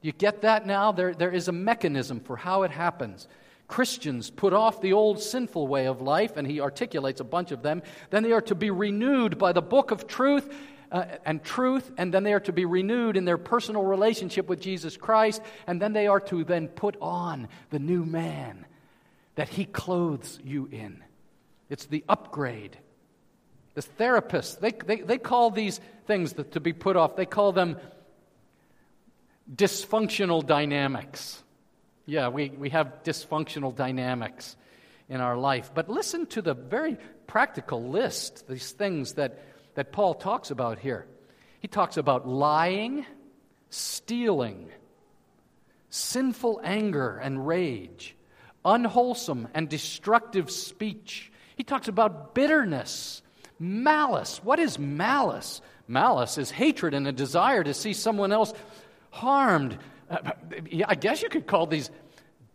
You 0.00 0.12
get 0.12 0.42
that 0.42 0.66
now? 0.66 0.92
There, 0.92 1.12
there 1.12 1.30
is 1.30 1.48
a 1.48 1.52
mechanism 1.52 2.20
for 2.20 2.36
how 2.36 2.62
it 2.62 2.70
happens. 2.70 3.28
Christians 3.70 4.30
put 4.30 4.52
off 4.52 4.80
the 4.80 4.94
old 4.94 5.22
sinful 5.22 5.68
way 5.68 5.86
of 5.86 6.00
life, 6.00 6.36
and 6.36 6.44
he 6.44 6.60
articulates 6.60 7.20
a 7.20 7.24
bunch 7.24 7.52
of 7.52 7.62
them. 7.62 7.82
Then 8.10 8.24
they 8.24 8.32
are 8.32 8.40
to 8.42 8.56
be 8.56 8.72
renewed 8.72 9.38
by 9.38 9.52
the 9.52 9.62
book 9.62 9.92
of 9.92 10.08
truth 10.08 10.52
uh, 10.90 11.04
and 11.24 11.40
truth, 11.44 11.88
and 11.96 12.12
then 12.12 12.24
they 12.24 12.32
are 12.32 12.40
to 12.40 12.52
be 12.52 12.64
renewed 12.64 13.16
in 13.16 13.24
their 13.24 13.38
personal 13.38 13.84
relationship 13.84 14.48
with 14.48 14.60
Jesus 14.60 14.96
Christ, 14.96 15.40
and 15.68 15.80
then 15.80 15.92
they 15.92 16.08
are 16.08 16.18
to 16.18 16.42
then 16.42 16.66
put 16.66 16.96
on 17.00 17.46
the 17.70 17.78
new 17.78 18.04
man 18.04 18.66
that 19.36 19.48
he 19.48 19.66
clothes 19.66 20.40
you 20.42 20.68
in. 20.72 21.04
It's 21.68 21.86
the 21.86 22.04
upgrade. 22.08 22.76
The 23.74 23.82
therapists, 23.82 24.58
they, 24.58 24.72
they, 24.72 25.02
they 25.02 25.18
call 25.18 25.52
these 25.52 25.78
things 26.08 26.32
that, 26.32 26.52
to 26.52 26.60
be 26.60 26.72
put 26.72 26.96
off, 26.96 27.14
they 27.14 27.24
call 27.24 27.52
them 27.52 27.76
dysfunctional 29.54 30.44
dynamics. 30.44 31.40
Yeah, 32.06 32.28
we, 32.28 32.50
we 32.50 32.70
have 32.70 33.02
dysfunctional 33.04 33.74
dynamics 33.74 34.56
in 35.08 35.20
our 35.20 35.36
life. 35.36 35.70
But 35.74 35.88
listen 35.88 36.26
to 36.26 36.42
the 36.42 36.54
very 36.54 36.96
practical 37.26 37.90
list, 37.90 38.48
these 38.48 38.72
things 38.72 39.14
that, 39.14 39.42
that 39.74 39.92
Paul 39.92 40.14
talks 40.14 40.50
about 40.50 40.78
here. 40.78 41.06
He 41.60 41.68
talks 41.68 41.96
about 41.96 42.26
lying, 42.26 43.04
stealing, 43.68 44.70
sinful 45.90 46.60
anger 46.64 47.18
and 47.18 47.46
rage, 47.46 48.16
unwholesome 48.64 49.48
and 49.54 49.68
destructive 49.68 50.50
speech. 50.50 51.30
He 51.56 51.64
talks 51.64 51.88
about 51.88 52.34
bitterness, 52.34 53.22
malice. 53.58 54.42
What 54.42 54.58
is 54.58 54.78
malice? 54.78 55.60
Malice 55.86 56.38
is 56.38 56.50
hatred 56.50 56.94
and 56.94 57.06
a 57.06 57.12
desire 57.12 57.62
to 57.62 57.74
see 57.74 57.92
someone 57.92 58.32
else 58.32 58.54
harmed, 59.10 59.76
uh, 60.10 60.32
I 60.86 60.94
guess 60.96 61.22
you 61.22 61.28
could 61.28 61.46
call 61.46 61.66
these 61.66 61.90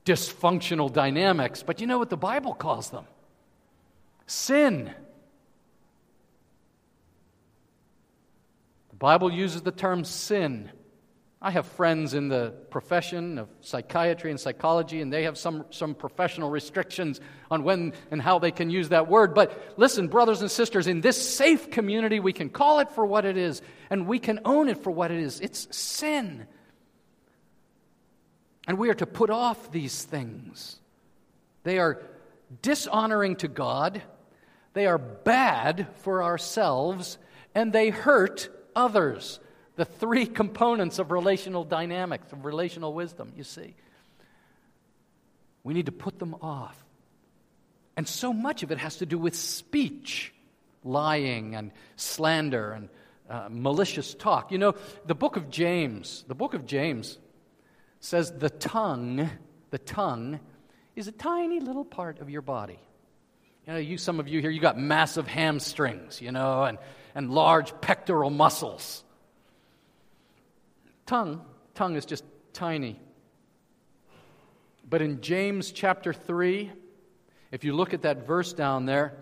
dysfunctional 0.05 0.91
dynamics, 0.91 1.63
but 1.63 1.81
you 1.81 1.87
know 1.87 1.97
what 1.97 2.09
the 2.09 2.17
Bible 2.17 2.53
calls 2.53 2.89
them? 2.89 3.05
Sin. 4.27 4.93
The 8.89 8.95
Bible 8.95 9.31
uses 9.31 9.61
the 9.61 9.71
term 9.71 10.03
sin. 10.03 10.71
I 11.41 11.51
have 11.51 11.67
friends 11.67 12.13
in 12.13 12.27
the 12.27 12.53
profession 12.71 13.37
of 13.37 13.49
psychiatry 13.61 14.31
and 14.31 14.39
psychology, 14.39 15.01
and 15.01 15.13
they 15.13 15.23
have 15.23 15.37
some, 15.37 15.65
some 15.69 15.93
professional 15.93 16.49
restrictions 16.49 17.19
on 17.51 17.63
when 17.63 17.93
and 18.09 18.21
how 18.21 18.39
they 18.39 18.51
can 18.51 18.69
use 18.69 18.89
that 18.89 19.07
word. 19.07 19.35
But 19.35 19.75
listen, 19.77 20.07
brothers 20.07 20.41
and 20.41 20.49
sisters, 20.49 20.87
in 20.87 21.01
this 21.01 21.35
safe 21.35 21.69
community, 21.69 22.19
we 22.19 22.33
can 22.33 22.49
call 22.49 22.79
it 22.79 22.89
for 22.91 23.05
what 23.05 23.25
it 23.25 23.37
is, 23.37 23.61
and 23.89 24.07
we 24.07 24.17
can 24.17 24.39
own 24.43 24.69
it 24.69 24.81
for 24.81 24.91
what 24.91 25.11
it 25.11 25.19
is. 25.19 25.39
It's 25.39 25.67
sin. 25.75 26.47
And 28.67 28.77
we 28.77 28.89
are 28.89 28.95
to 28.95 29.05
put 29.05 29.29
off 29.29 29.71
these 29.71 30.03
things. 30.03 30.77
They 31.63 31.77
are 31.79 32.01
dishonoring 32.61 33.37
to 33.37 33.47
God, 33.47 34.01
they 34.73 34.87
are 34.87 34.97
bad 34.97 35.87
for 35.97 36.23
ourselves, 36.23 37.17
and 37.53 37.71
they 37.71 37.89
hurt 37.89 38.49
others. 38.75 39.39
The 39.75 39.85
three 39.85 40.25
components 40.41 40.99
of 40.99 41.11
relational 41.11 41.63
dynamics, 41.63 42.31
of 42.31 42.45
relational 42.45 42.93
wisdom, 42.93 43.33
you 43.35 43.43
see. 43.43 43.75
We 45.63 45.73
need 45.73 45.87
to 45.87 45.91
put 45.91 46.19
them 46.19 46.35
off. 46.41 46.77
And 47.97 48.07
so 48.07 48.33
much 48.33 48.63
of 48.63 48.71
it 48.71 48.77
has 48.77 48.97
to 48.97 49.05
do 49.05 49.17
with 49.17 49.35
speech, 49.35 50.33
lying 50.83 51.55
and 51.55 51.71
slander 51.95 52.71
and 52.71 52.89
uh, 53.29 53.47
malicious 53.49 54.13
talk. 54.13 54.51
You 54.51 54.57
know, 54.57 54.75
the 55.05 55.15
book 55.15 55.37
of 55.37 55.49
James, 55.49 56.23
the 56.27 56.35
book 56.35 56.53
of 56.53 56.65
James 56.65 57.17
says 58.05 58.31
the 58.31 58.51
tongue, 58.51 59.27
the 59.71 59.79
tongue 59.79 60.39
is 60.95 61.07
a 61.07 61.11
tiny 61.11 61.59
little 61.59 61.83
part 61.83 62.19
of 62.19 62.29
your 62.29 62.43
body. 62.43 62.79
You 63.65 63.73
know, 63.73 63.79
you, 63.79 63.97
some 63.97 64.19
of 64.19 64.27
you 64.27 64.41
here, 64.41 64.51
you 64.51 64.61
got 64.61 64.77
massive 64.77 65.25
hamstrings, 65.25 66.21
you 66.21 66.31
know, 66.31 66.63
and, 66.65 66.77
and 67.15 67.31
large 67.31 67.73
pectoral 67.81 68.29
muscles. 68.29 69.03
Tongue, 71.07 71.41
tongue 71.73 71.95
is 71.95 72.05
just 72.05 72.23
tiny. 72.53 72.99
But 74.87 75.01
in 75.01 75.21
James 75.21 75.71
chapter 75.71 76.13
3, 76.13 76.71
if 77.51 77.63
you 77.63 77.73
look 77.73 77.95
at 77.95 78.03
that 78.03 78.27
verse 78.27 78.53
down 78.53 78.85
there, 78.85 79.15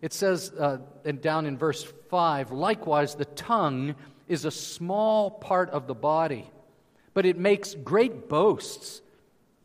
it 0.00 0.12
says, 0.12 0.52
uh, 0.52 0.78
and 1.04 1.20
down 1.20 1.46
in 1.46 1.58
verse 1.58 1.82
5, 2.10 2.52
likewise, 2.52 3.16
the 3.16 3.24
tongue 3.24 3.96
is 4.28 4.44
a 4.44 4.52
small 4.52 5.32
part 5.32 5.70
of 5.70 5.88
the 5.88 5.94
body 5.94 6.48
but 7.14 7.24
it 7.24 7.38
makes 7.38 7.74
great 7.74 8.28
boasts. 8.28 9.00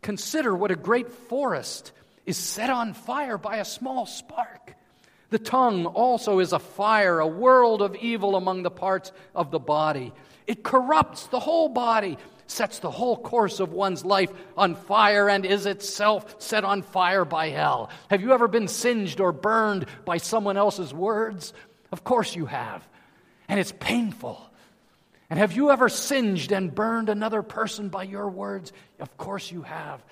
Consider 0.02 0.56
what 0.56 0.72
a 0.72 0.76
great 0.76 1.12
forest 1.12 1.92
is 2.26 2.38
set 2.38 2.70
on 2.70 2.94
fire 2.94 3.38
by 3.38 3.58
a 3.58 3.66
small 3.66 4.06
spark. 4.06 4.76
The 5.32 5.40
tongue 5.40 5.86
also 5.86 6.40
is 6.40 6.54
a 6.54 6.60
fire, 6.60 7.20
a 7.20 7.28
world 7.28 7.82
of 7.82 7.96
evil 7.96 8.36
among 8.36 8.64
the 8.64 8.72
parts 8.72 9.12
of 9.36 9.52
the 9.52 9.60
body. 9.60 10.14
It 10.48 10.64
corrupts 10.64 11.28
the 11.28 11.40
whole 11.40 11.70
body, 11.70 12.18
sets 12.48 12.80
the 12.80 12.90
whole 12.90 13.18
course 13.18 13.60
of 13.60 13.72
one's 13.72 14.04
life 14.04 14.32
on 14.58 14.74
fire, 14.74 15.30
and 15.30 15.46
is 15.46 15.68
itself 15.68 16.42
set 16.42 16.64
on 16.64 16.82
fire 16.82 17.26
by 17.26 17.50
hell. 17.50 17.92
Have 18.10 18.22
you 18.22 18.34
ever 18.34 18.48
been 18.48 18.68
singed 18.68 19.20
or 19.20 19.32
burned 19.32 19.86
by 20.06 20.18
someone 20.18 20.58
else's 20.58 20.94
words? 20.94 21.54
Of 21.92 22.04
course 22.04 22.36
you 22.36 22.48
have. 22.48 22.88
And 23.48 23.60
it's 23.60 23.74
painful. 23.80 24.49
And 25.30 25.38
have 25.38 25.54
you 25.54 25.70
ever 25.70 25.90
singed 25.90 26.52
and 26.52 26.74
burned 26.74 27.10
another 27.10 27.44
person 27.44 27.90
by 27.90 28.04
your 28.04 28.30
words? 28.30 28.74
Of 29.00 29.16
course 29.18 29.52
you 29.52 29.62
have. 29.62 30.04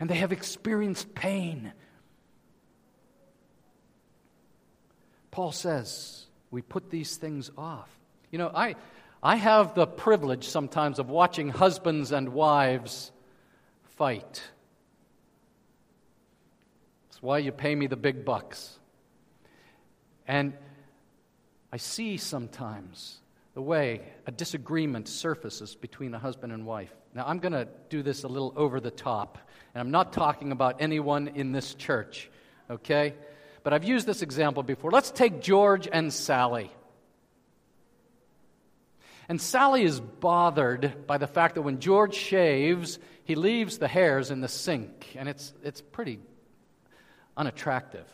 And 0.00 0.10
they 0.10 0.16
have 0.16 0.32
experienced 0.32 1.14
pain. 1.14 1.72
Paul 5.30 5.52
says 5.52 6.26
we 6.50 6.62
put 6.62 6.90
these 6.90 7.16
things 7.16 7.50
off. 7.56 7.88
You 8.32 8.38
know, 8.38 8.50
I, 8.52 8.74
I 9.22 9.36
have 9.36 9.74
the 9.74 9.86
privilege 9.86 10.48
sometimes 10.48 10.98
of 10.98 11.08
watching 11.10 11.48
husbands 11.48 12.10
and 12.10 12.30
wives 12.30 13.12
fight. 13.96 14.42
That's 17.08 17.22
why 17.22 17.38
you 17.38 17.52
pay 17.52 17.74
me 17.74 17.86
the 17.86 17.96
big 17.96 18.24
bucks. 18.24 18.78
And 20.26 20.54
I 21.72 21.76
see 21.76 22.16
sometimes 22.16 23.20
the 23.54 23.62
way 23.62 24.02
a 24.26 24.30
disagreement 24.30 25.08
surfaces 25.08 25.74
between 25.74 26.14
a 26.14 26.18
husband 26.18 26.52
and 26.52 26.64
wife. 26.66 26.92
Now, 27.14 27.24
I'm 27.26 27.38
going 27.38 27.52
to 27.52 27.66
do 27.88 28.02
this 28.02 28.22
a 28.22 28.28
little 28.28 28.52
over 28.56 28.80
the 28.80 28.90
top, 28.90 29.38
and 29.74 29.80
I'm 29.80 29.90
not 29.90 30.12
talking 30.12 30.52
about 30.52 30.80
anyone 30.80 31.28
in 31.28 31.52
this 31.52 31.74
church, 31.74 32.30
okay? 32.70 33.14
But 33.64 33.72
I've 33.72 33.84
used 33.84 34.06
this 34.06 34.22
example 34.22 34.62
before. 34.62 34.90
Let's 34.90 35.10
take 35.10 35.40
George 35.40 35.88
and 35.90 36.12
Sally. 36.12 36.70
And 39.28 39.40
Sally 39.40 39.82
is 39.82 40.00
bothered 40.00 41.06
by 41.06 41.18
the 41.18 41.26
fact 41.26 41.56
that 41.56 41.62
when 41.62 41.80
George 41.80 42.14
shaves, 42.14 42.98
he 43.24 43.34
leaves 43.34 43.78
the 43.78 43.88
hairs 43.88 44.30
in 44.30 44.40
the 44.40 44.48
sink, 44.48 45.14
and 45.16 45.28
it's, 45.28 45.52
it's 45.62 45.80
pretty 45.80 46.20
unattractive. 47.36 48.06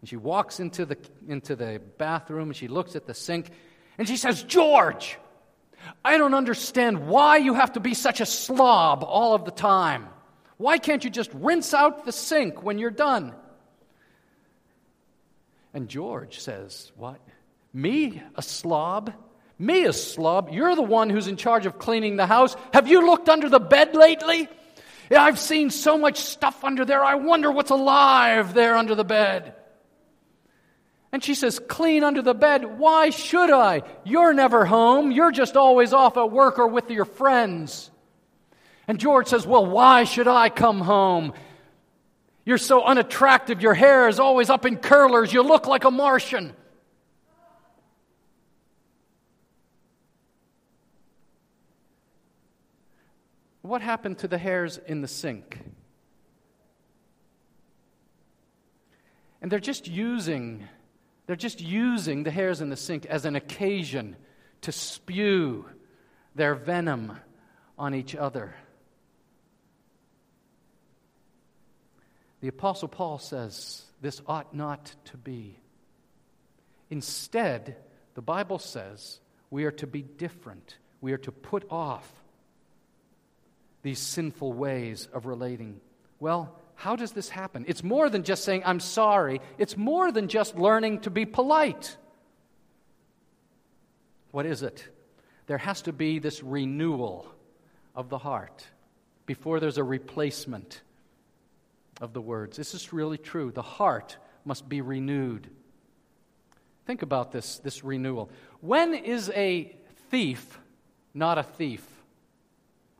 And 0.00 0.08
she 0.08 0.16
walks 0.16 0.60
into 0.60 0.86
the, 0.86 0.96
into 1.28 1.56
the 1.56 1.80
bathroom 1.98 2.48
and 2.48 2.56
she 2.56 2.68
looks 2.68 2.94
at 2.94 3.06
the 3.06 3.14
sink 3.14 3.50
and 3.98 4.06
she 4.06 4.16
says, 4.16 4.42
George, 4.44 5.18
I 6.04 6.16
don't 6.16 6.34
understand 6.34 7.08
why 7.08 7.38
you 7.38 7.54
have 7.54 7.72
to 7.72 7.80
be 7.80 7.94
such 7.94 8.20
a 8.20 8.26
slob 8.26 9.02
all 9.04 9.34
of 9.34 9.44
the 9.44 9.50
time. 9.50 10.08
Why 10.56 10.78
can't 10.78 11.04
you 11.04 11.10
just 11.10 11.30
rinse 11.34 11.74
out 11.74 12.04
the 12.04 12.12
sink 12.12 12.62
when 12.62 12.78
you're 12.78 12.90
done? 12.90 13.34
And 15.74 15.88
George 15.88 16.40
says, 16.40 16.92
What? 16.96 17.20
Me, 17.72 18.22
a 18.34 18.42
slob? 18.42 19.12
Me, 19.58 19.84
a 19.84 19.92
slob? 19.92 20.48
You're 20.50 20.74
the 20.74 20.82
one 20.82 21.10
who's 21.10 21.26
in 21.26 21.36
charge 21.36 21.66
of 21.66 21.78
cleaning 21.78 22.16
the 22.16 22.26
house. 22.26 22.56
Have 22.72 22.88
you 22.88 23.04
looked 23.04 23.28
under 23.28 23.48
the 23.48 23.60
bed 23.60 23.94
lately? 23.94 24.48
I've 25.10 25.38
seen 25.38 25.70
so 25.70 25.98
much 25.98 26.18
stuff 26.18 26.64
under 26.64 26.84
there. 26.84 27.04
I 27.04 27.16
wonder 27.16 27.50
what's 27.50 27.70
alive 27.70 28.54
there 28.54 28.76
under 28.76 28.94
the 28.94 29.04
bed. 29.04 29.54
And 31.12 31.24
she 31.24 31.34
says, 31.34 31.58
Clean 31.58 32.04
under 32.04 32.22
the 32.22 32.34
bed. 32.34 32.78
Why 32.78 33.10
should 33.10 33.50
I? 33.50 33.82
You're 34.04 34.34
never 34.34 34.64
home. 34.64 35.10
You're 35.10 35.32
just 35.32 35.56
always 35.56 35.92
off 35.92 36.16
at 36.16 36.30
work 36.30 36.58
or 36.58 36.68
with 36.68 36.90
your 36.90 37.06
friends. 37.06 37.90
And 38.86 38.98
George 38.98 39.28
says, 39.28 39.46
Well, 39.46 39.66
why 39.66 40.04
should 40.04 40.28
I 40.28 40.48
come 40.48 40.80
home? 40.80 41.32
You're 42.44 42.58
so 42.58 42.82
unattractive. 42.82 43.60
Your 43.60 43.74
hair 43.74 44.08
is 44.08 44.18
always 44.18 44.48
up 44.48 44.64
in 44.64 44.76
curlers. 44.76 45.32
You 45.32 45.42
look 45.42 45.66
like 45.66 45.84
a 45.84 45.90
Martian. 45.90 46.54
What 53.60 53.82
happened 53.82 54.18
to 54.20 54.28
the 54.28 54.38
hairs 54.38 54.78
in 54.86 55.02
the 55.02 55.08
sink? 55.08 55.58
And 59.42 59.52
they're 59.52 59.58
just 59.58 59.86
using 59.86 60.66
they're 61.28 61.36
just 61.36 61.60
using 61.60 62.22
the 62.22 62.30
hairs 62.30 62.62
in 62.62 62.70
the 62.70 62.76
sink 62.76 63.04
as 63.04 63.26
an 63.26 63.36
occasion 63.36 64.16
to 64.62 64.72
spew 64.72 65.66
their 66.34 66.54
venom 66.54 67.18
on 67.78 67.94
each 67.94 68.16
other. 68.16 68.54
The 72.40 72.48
Apostle 72.48 72.88
Paul 72.88 73.18
says 73.18 73.84
this 74.00 74.22
ought 74.26 74.54
not 74.54 74.94
to 75.06 75.18
be. 75.18 75.58
Instead, 76.88 77.76
the 78.14 78.22
Bible 78.22 78.58
says 78.58 79.20
we 79.50 79.64
are 79.64 79.70
to 79.72 79.86
be 79.86 80.00
different. 80.00 80.78
We 81.02 81.12
are 81.12 81.18
to 81.18 81.32
put 81.32 81.66
off 81.70 82.10
these 83.82 83.98
sinful 83.98 84.54
ways 84.54 85.08
of 85.12 85.26
relating. 85.26 85.82
Well, 86.20 86.58
how 86.78 86.94
does 86.94 87.10
this 87.10 87.28
happen? 87.28 87.64
It's 87.66 87.82
more 87.82 88.08
than 88.08 88.22
just 88.22 88.44
saying, 88.44 88.62
I'm 88.64 88.78
sorry. 88.78 89.40
It's 89.58 89.76
more 89.76 90.12
than 90.12 90.28
just 90.28 90.56
learning 90.56 91.00
to 91.00 91.10
be 91.10 91.26
polite. 91.26 91.96
What 94.30 94.46
is 94.46 94.62
it? 94.62 94.86
There 95.48 95.58
has 95.58 95.82
to 95.82 95.92
be 95.92 96.20
this 96.20 96.40
renewal 96.40 97.26
of 97.96 98.10
the 98.10 98.18
heart 98.18 98.64
before 99.26 99.58
there's 99.58 99.76
a 99.76 99.82
replacement 99.82 100.82
of 102.00 102.12
the 102.12 102.20
words. 102.20 102.56
This 102.56 102.74
is 102.74 102.92
really 102.92 103.18
true. 103.18 103.50
The 103.50 103.60
heart 103.60 104.16
must 104.44 104.68
be 104.68 104.80
renewed. 104.80 105.50
Think 106.86 107.02
about 107.02 107.32
this, 107.32 107.58
this 107.58 107.82
renewal. 107.82 108.30
When 108.60 108.94
is 108.94 109.30
a 109.30 109.76
thief 110.12 110.60
not 111.12 111.38
a 111.38 111.42
thief? 111.42 111.84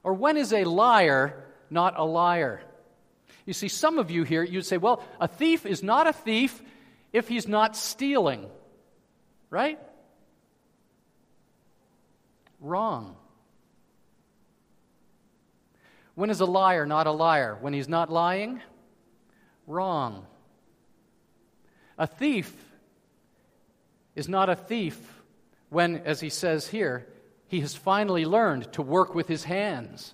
Or 0.02 0.14
when 0.14 0.36
is 0.36 0.52
a 0.52 0.64
liar 0.64 1.44
not 1.70 1.94
a 1.96 2.04
liar? 2.04 2.60
You 3.48 3.54
see, 3.54 3.68
some 3.68 3.98
of 3.98 4.10
you 4.10 4.24
here, 4.24 4.42
you'd 4.42 4.66
say, 4.66 4.76
well, 4.76 5.02
a 5.18 5.26
thief 5.26 5.64
is 5.64 5.82
not 5.82 6.06
a 6.06 6.12
thief 6.12 6.60
if 7.14 7.28
he's 7.28 7.48
not 7.48 7.78
stealing, 7.78 8.44
right? 9.48 9.78
Wrong. 12.60 13.16
When 16.14 16.28
is 16.28 16.40
a 16.40 16.44
liar 16.44 16.84
not 16.84 17.06
a 17.06 17.10
liar? 17.10 17.56
When 17.58 17.72
he's 17.72 17.88
not 17.88 18.12
lying? 18.12 18.60
Wrong. 19.66 20.26
A 21.96 22.06
thief 22.06 22.54
is 24.14 24.28
not 24.28 24.50
a 24.50 24.56
thief 24.56 25.22
when, 25.70 26.02
as 26.04 26.20
he 26.20 26.28
says 26.28 26.66
here, 26.66 27.06
he 27.46 27.60
has 27.60 27.74
finally 27.74 28.26
learned 28.26 28.70
to 28.74 28.82
work 28.82 29.14
with 29.14 29.26
his 29.26 29.44
hands 29.44 30.12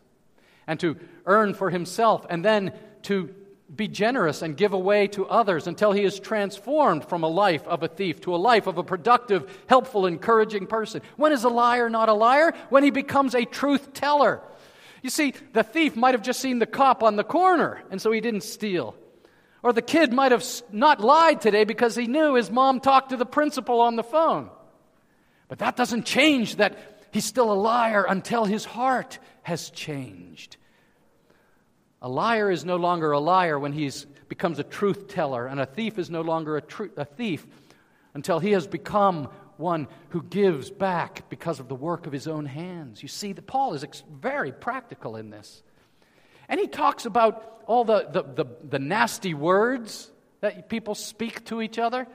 and 0.68 0.78
to 0.78 0.96
earn 1.26 1.52
for 1.52 1.70
himself 1.70 2.24
and 2.30 2.44
then 2.44 2.72
to 3.04 3.34
be 3.74 3.88
generous 3.88 4.42
and 4.42 4.56
give 4.56 4.72
away 4.72 5.06
to 5.08 5.26
others 5.26 5.66
until 5.66 5.92
he 5.92 6.04
is 6.04 6.20
transformed 6.20 7.04
from 7.04 7.24
a 7.24 7.28
life 7.28 7.66
of 7.66 7.82
a 7.82 7.88
thief 7.88 8.20
to 8.22 8.34
a 8.34 8.36
life 8.36 8.66
of 8.66 8.78
a 8.78 8.84
productive, 8.84 9.50
helpful, 9.66 10.06
encouraging 10.06 10.66
person. 10.66 11.02
When 11.16 11.32
is 11.32 11.44
a 11.44 11.48
liar 11.48 11.88
not 11.88 12.08
a 12.08 12.14
liar? 12.14 12.52
When 12.68 12.84
he 12.84 12.90
becomes 12.90 13.34
a 13.34 13.44
truth 13.44 13.92
teller. 13.92 14.42
You 15.02 15.10
see, 15.10 15.34
the 15.52 15.62
thief 15.62 15.96
might 15.96 16.14
have 16.14 16.22
just 16.22 16.40
seen 16.40 16.58
the 16.58 16.66
cop 16.66 17.02
on 17.02 17.16
the 17.16 17.24
corner, 17.24 17.82
and 17.90 18.00
so 18.00 18.10
he 18.10 18.20
didn't 18.20 18.42
steal. 18.42 18.94
Or 19.62 19.72
the 19.72 19.82
kid 19.82 20.12
might 20.12 20.32
have 20.32 20.44
not 20.72 21.00
lied 21.00 21.40
today 21.40 21.64
because 21.64 21.96
he 21.96 22.06
knew 22.06 22.34
his 22.34 22.50
mom 22.50 22.80
talked 22.80 23.10
to 23.10 23.16
the 23.16 23.26
principal 23.26 23.80
on 23.80 23.96
the 23.96 24.02
phone. 24.02 24.50
But 25.48 25.58
that 25.58 25.76
doesn't 25.76 26.06
change 26.06 26.56
that 26.56 27.06
he's 27.12 27.24
still 27.24 27.52
a 27.52 27.54
liar 27.54 28.04
until 28.08 28.44
his 28.44 28.64
heart 28.64 29.18
has 29.42 29.70
changed. 29.70 30.56
A 32.04 32.08
liar 32.08 32.50
is 32.50 32.66
no 32.66 32.76
longer 32.76 33.12
a 33.12 33.18
liar 33.18 33.58
when 33.58 33.72
he 33.72 33.90
becomes 34.28 34.58
a 34.58 34.62
truth 34.62 35.08
teller, 35.08 35.46
and 35.46 35.58
a 35.58 35.64
thief 35.64 35.98
is 35.98 36.10
no 36.10 36.20
longer 36.20 36.58
a, 36.58 36.60
tr- 36.60 36.92
a 36.98 37.06
thief 37.06 37.46
until 38.12 38.38
he 38.38 38.50
has 38.50 38.66
become 38.66 39.30
one 39.56 39.88
who 40.10 40.22
gives 40.22 40.70
back 40.70 41.30
because 41.30 41.60
of 41.60 41.68
the 41.68 41.74
work 41.74 42.06
of 42.06 42.12
his 42.12 42.28
own 42.28 42.44
hands. 42.44 43.02
You 43.02 43.08
see, 43.08 43.32
that 43.32 43.46
Paul 43.46 43.72
is 43.72 43.84
ex- 43.84 44.02
very 44.12 44.52
practical 44.52 45.16
in 45.16 45.30
this. 45.30 45.62
And 46.46 46.60
he 46.60 46.66
talks 46.66 47.06
about 47.06 47.62
all 47.66 47.86
the, 47.86 48.06
the, 48.12 48.22
the, 48.22 48.50
the 48.68 48.78
nasty 48.78 49.32
words 49.32 50.10
that 50.42 50.68
people 50.68 50.94
speak 50.94 51.46
to 51.46 51.62
each 51.62 51.78
other. 51.78 52.06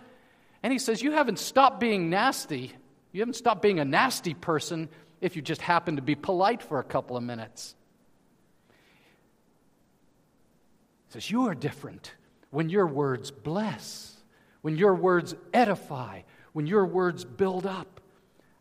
And 0.62 0.72
he 0.72 0.78
says, 0.78 1.02
You 1.02 1.14
haven't 1.14 1.40
stopped 1.40 1.80
being 1.80 2.12
nasty. 2.12 2.74
You 3.12 3.22
haven't 3.22 3.38
stopped 3.38 3.64
being 3.64 3.80
a 3.80 3.86
nasty 3.86 4.36
person 4.36 4.88
if 5.20 5.36
you 5.36 5.42
just 5.42 5.62
happen 5.62 5.96
to 5.96 6.04
be 6.04 6.14
polite 6.14 6.62
for 6.62 6.78
a 6.78 6.84
couple 6.84 7.18
of 7.18 7.24
minutes. 7.24 7.74
Says, 11.10 11.30
You 11.30 11.48
are 11.48 11.56
different 11.56 12.14
when 12.52 12.70
your 12.70 12.88
words 12.88 13.32
bless, 13.32 14.16
when 14.62 14.78
your 14.78 14.96
words 14.96 15.36
edify, 15.54 16.22
when 16.54 16.68
your 16.68 16.86
words 16.86 17.26
build 17.26 17.66
up. 17.66 18.02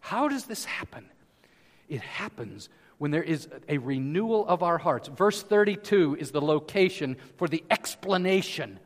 How 0.01 0.29
does 0.29 0.45
this 0.45 0.65
happen? 0.65 1.07
It 1.89 2.01
happens 2.01 2.69
when 2.99 3.11
there 3.11 3.23
is 3.23 3.49
a 3.69 3.79
renewal 3.79 4.47
of 4.47 4.63
our 4.63 4.79
hearts. 4.79 5.09
Verse 5.09 5.43
32 5.43 6.17
is 6.19 6.31
the 6.31 6.41
location 6.41 7.17
for 7.37 7.49
the 7.49 7.65
explanation 7.71 8.79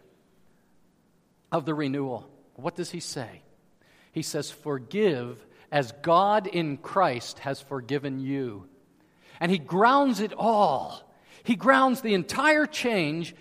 of 1.51 1.64
the 1.64 1.75
renewal. 1.75 2.29
What 2.55 2.77
does 2.77 2.90
he 2.90 3.01
say? 3.01 3.42
He 4.12 4.22
says, 4.22 4.51
Forgive 4.51 5.44
as 5.70 5.92
God 6.03 6.46
in 6.46 6.77
Christ 6.77 7.40
has 7.40 7.61
forgiven 7.61 8.20
you. 8.20 8.68
And 9.40 9.51
he 9.51 9.59
grounds 9.59 10.20
it 10.20 10.33
all. 10.37 11.03
He 11.44 11.57
grounds 11.57 12.03
the 12.03 12.14
entire 12.14 12.66
change 12.66 13.35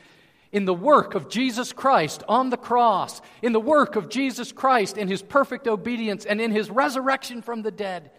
in 0.52 0.66
the 0.66 0.74
work 0.74 1.16
of 1.16 1.30
Jesus 1.30 1.72
Christ 1.72 2.24
on 2.28 2.50
the 2.50 2.58
cross, 2.58 3.22
in 3.42 3.54
the 3.54 3.60
work 3.60 3.96
of 3.96 4.10
Jesus 4.10 4.52
Christ 4.52 4.98
in 4.98 5.08
his 5.08 5.22
perfect 5.22 5.68
obedience, 5.68 6.26
and 6.26 6.42
in 6.42 6.52
his 6.52 6.70
resurrection 6.70 7.42
from 7.42 7.62
the 7.62 7.72
dead. 7.72 8.12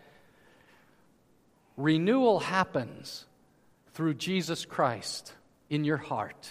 Renewal 1.77 2.40
happens 2.40 3.27
through 3.92 4.14
Jesus 4.14 4.64
Christ 4.64 5.35
in 5.68 5.85
your 5.85 5.97
heart. 5.97 6.51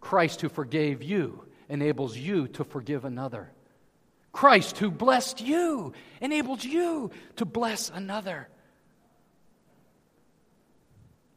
Christ, 0.00 0.40
who 0.40 0.48
forgave 0.48 1.02
you, 1.02 1.44
enables 1.68 2.16
you 2.16 2.48
to 2.48 2.64
forgive 2.64 3.04
another. 3.04 3.50
Christ, 4.32 4.78
who 4.78 4.90
blessed 4.90 5.40
you, 5.40 5.94
enables 6.20 6.64
you 6.64 7.10
to 7.36 7.44
bless 7.44 7.90
another. 7.90 8.48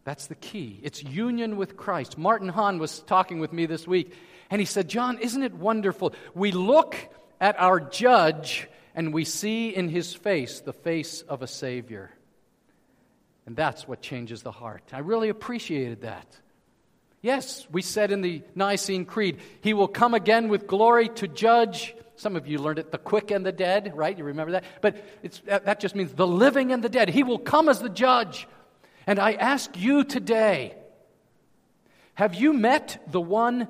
That's 0.09 0.25
the 0.25 0.33
key. 0.33 0.79
It's 0.81 1.03
union 1.03 1.55
with 1.55 1.77
Christ. 1.77 2.17
Martin 2.17 2.49
Hahn 2.49 2.79
was 2.79 3.01
talking 3.01 3.39
with 3.39 3.53
me 3.53 3.67
this 3.67 3.87
week, 3.87 4.11
and 4.49 4.59
he 4.59 4.65
said, 4.65 4.89
John, 4.89 5.19
isn't 5.19 5.43
it 5.43 5.53
wonderful? 5.53 6.15
We 6.33 6.51
look 6.51 6.95
at 7.39 7.59
our 7.59 7.79
judge 7.79 8.67
and 8.95 9.13
we 9.13 9.23
see 9.23 9.69
in 9.69 9.87
his 9.87 10.15
face 10.15 10.61
the 10.61 10.73
face 10.73 11.21
of 11.21 11.43
a 11.43 11.47
Savior. 11.47 12.09
And 13.45 13.55
that's 13.55 13.87
what 13.87 14.01
changes 14.01 14.41
the 14.41 14.51
heart. 14.51 14.81
I 14.93 14.97
really 14.97 15.29
appreciated 15.29 16.01
that. 16.01 16.25
Yes, 17.21 17.67
we 17.71 17.83
said 17.83 18.11
in 18.11 18.21
the 18.21 18.41
Nicene 18.55 19.05
Creed, 19.05 19.37
He 19.61 19.75
will 19.75 19.87
come 19.87 20.15
again 20.15 20.49
with 20.49 20.65
glory 20.65 21.09
to 21.09 21.27
judge. 21.27 21.95
Some 22.15 22.35
of 22.35 22.47
you 22.47 22.57
learned 22.57 22.79
it, 22.79 22.91
the 22.91 22.97
quick 22.97 23.29
and 23.29 23.45
the 23.45 23.51
dead, 23.51 23.95
right? 23.95 24.17
You 24.17 24.23
remember 24.23 24.53
that? 24.53 24.63
But 24.81 25.05
that 25.45 25.79
just 25.79 25.93
means 25.93 26.13
the 26.13 26.25
living 26.25 26.71
and 26.71 26.83
the 26.83 26.89
dead. 26.89 27.09
He 27.09 27.21
will 27.21 27.37
come 27.37 27.69
as 27.69 27.79
the 27.79 27.89
judge. 27.89 28.47
And 29.09 29.17
I 29.17 29.31
ask 29.31 29.75
you 29.75 30.03
today 30.03 30.75
have 32.13 32.35
you 32.35 32.53
met 32.53 33.01
the 33.07 33.19
one 33.19 33.67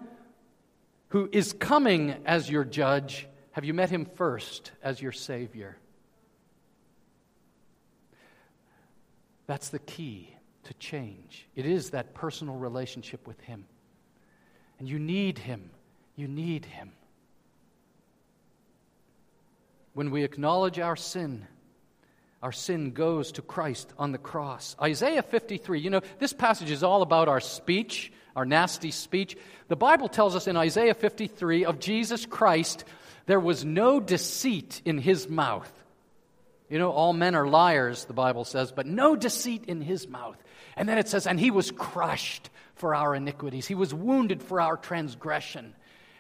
who 1.07 1.29
is 1.31 1.53
coming 1.53 2.13
as 2.25 2.49
your 2.49 2.65
judge? 2.65 3.25
Have 3.53 3.63
you 3.63 3.73
met 3.73 3.89
him 3.89 4.03
first 4.03 4.73
as 4.83 5.01
your 5.01 5.13
Savior? 5.13 5.77
That's 9.47 9.69
the 9.69 9.79
key 9.79 10.35
to 10.63 10.73
change. 10.73 11.47
It 11.55 11.65
is 11.65 11.91
that 11.91 12.13
personal 12.13 12.55
relationship 12.55 13.25
with 13.25 13.39
Him. 13.39 13.63
And 14.77 14.89
you 14.89 14.99
need 14.99 15.37
Him. 15.37 15.69
You 16.17 16.27
need 16.27 16.65
Him. 16.65 16.91
When 19.93 20.11
we 20.11 20.25
acknowledge 20.25 20.79
our 20.79 20.97
sin, 20.97 21.47
our 22.41 22.51
sin 22.51 22.91
goes 22.91 23.33
to 23.33 23.41
Christ 23.41 23.91
on 23.97 24.11
the 24.11 24.17
cross. 24.17 24.75
Isaiah 24.81 25.23
53, 25.23 25.79
you 25.79 25.89
know, 25.89 26.01
this 26.19 26.33
passage 26.33 26.71
is 26.71 26.83
all 26.83 27.01
about 27.01 27.27
our 27.27 27.41
speech, 27.41 28.11
our 28.35 28.45
nasty 28.45 28.91
speech. 28.91 29.35
The 29.67 29.75
Bible 29.75 30.07
tells 30.07 30.35
us 30.35 30.47
in 30.47 30.55
Isaiah 30.55 30.93
53 30.93 31.65
of 31.65 31.79
Jesus 31.79 32.25
Christ, 32.25 32.85
there 33.25 33.39
was 33.39 33.65
no 33.65 33.99
deceit 33.99 34.81
in 34.85 34.97
his 34.97 35.27
mouth. 35.27 35.71
You 36.69 36.79
know, 36.79 36.91
all 36.91 37.13
men 37.13 37.35
are 37.35 37.47
liars, 37.47 38.05
the 38.05 38.13
Bible 38.13 38.45
says, 38.45 38.71
but 38.71 38.85
no 38.85 39.15
deceit 39.15 39.65
in 39.67 39.81
his 39.81 40.07
mouth. 40.07 40.37
And 40.77 40.87
then 40.87 40.97
it 40.97 41.09
says, 41.09 41.27
and 41.27 41.39
he 41.39 41.51
was 41.51 41.71
crushed 41.71 42.49
for 42.75 42.95
our 42.95 43.13
iniquities, 43.13 43.67
he 43.67 43.75
was 43.75 43.93
wounded 43.93 44.41
for 44.41 44.61
our 44.61 44.77
transgression, 44.77 45.75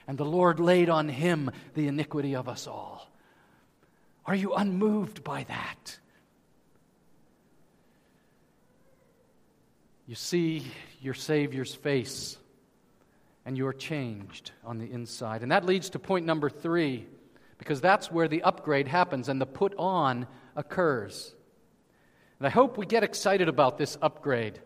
and 0.05 0.17
the 0.17 0.25
Lord 0.25 0.59
laid 0.59 0.89
on 0.89 1.07
him 1.07 1.51
the 1.75 1.87
iniquity 1.87 2.35
of 2.35 2.49
us 2.49 2.67
all. 2.67 3.09
Are 4.25 4.35
you 4.35 4.53
unmoved 4.53 5.23
by 5.23 5.43
that? 5.45 5.99
You 10.09 10.15
see 10.15 10.63
your 11.01 11.13
Savior's 11.13 11.75
face, 11.75 12.35
and 13.45 13.55
you're 13.55 13.73
changed 13.73 14.49
on 14.65 14.79
the 14.79 14.91
inside. 14.91 15.43
And 15.43 15.51
that 15.51 15.65
leads 15.65 15.91
to 15.91 15.99
point 15.99 16.25
number 16.25 16.49
three, 16.49 17.05
because 17.59 17.79
that's 17.79 18.11
where 18.11 18.27
the 18.27 18.41
upgrade 18.41 18.87
happens 18.87 19.29
and 19.29 19.39
the 19.39 19.45
put 19.45 19.75
on 19.77 20.25
occurs. 20.55 21.31
And 22.39 22.47
I 22.47 22.49
hope 22.49 22.75
we 22.75 22.87
get 22.87 23.03
excited 23.03 23.49
about 23.49 23.77
this 23.77 23.99
upgrade. 24.01 24.59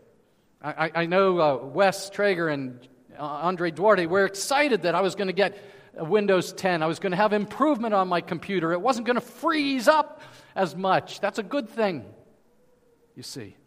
I, 0.64 0.92
I 0.96 1.06
know 1.08 1.42
uh, 1.42 1.58
Wes 1.58 2.10
Traeger 2.10 2.48
and 2.48 2.80
uh, 3.20 3.24
Andre 3.24 3.70
Duarte 3.70 4.06
were 4.06 4.24
excited 4.24 4.84
that 4.84 4.96
I 4.96 5.02
was 5.02 5.16
going 5.16 5.28
to 5.28 5.34
get 5.34 5.62
Windows 5.94 6.54
10. 6.54 6.82
I 6.82 6.86
was 6.86 7.00
going 7.00 7.12
to 7.12 7.18
have 7.18 7.34
improvement 7.34 7.94
on 7.94 8.08
my 8.08 8.22
computer. 8.22 8.72
It 8.72 8.80
wasn't 8.80 9.08
going 9.08 9.16
to 9.16 9.22
freeze 9.22 9.90
up 9.90 10.22
as 10.56 10.74
much. 10.74 11.20
That's 11.20 11.38
a 11.38 11.44
good 11.44 11.68
thing, 11.68 12.06
you 13.14 13.24
see. 13.24 13.58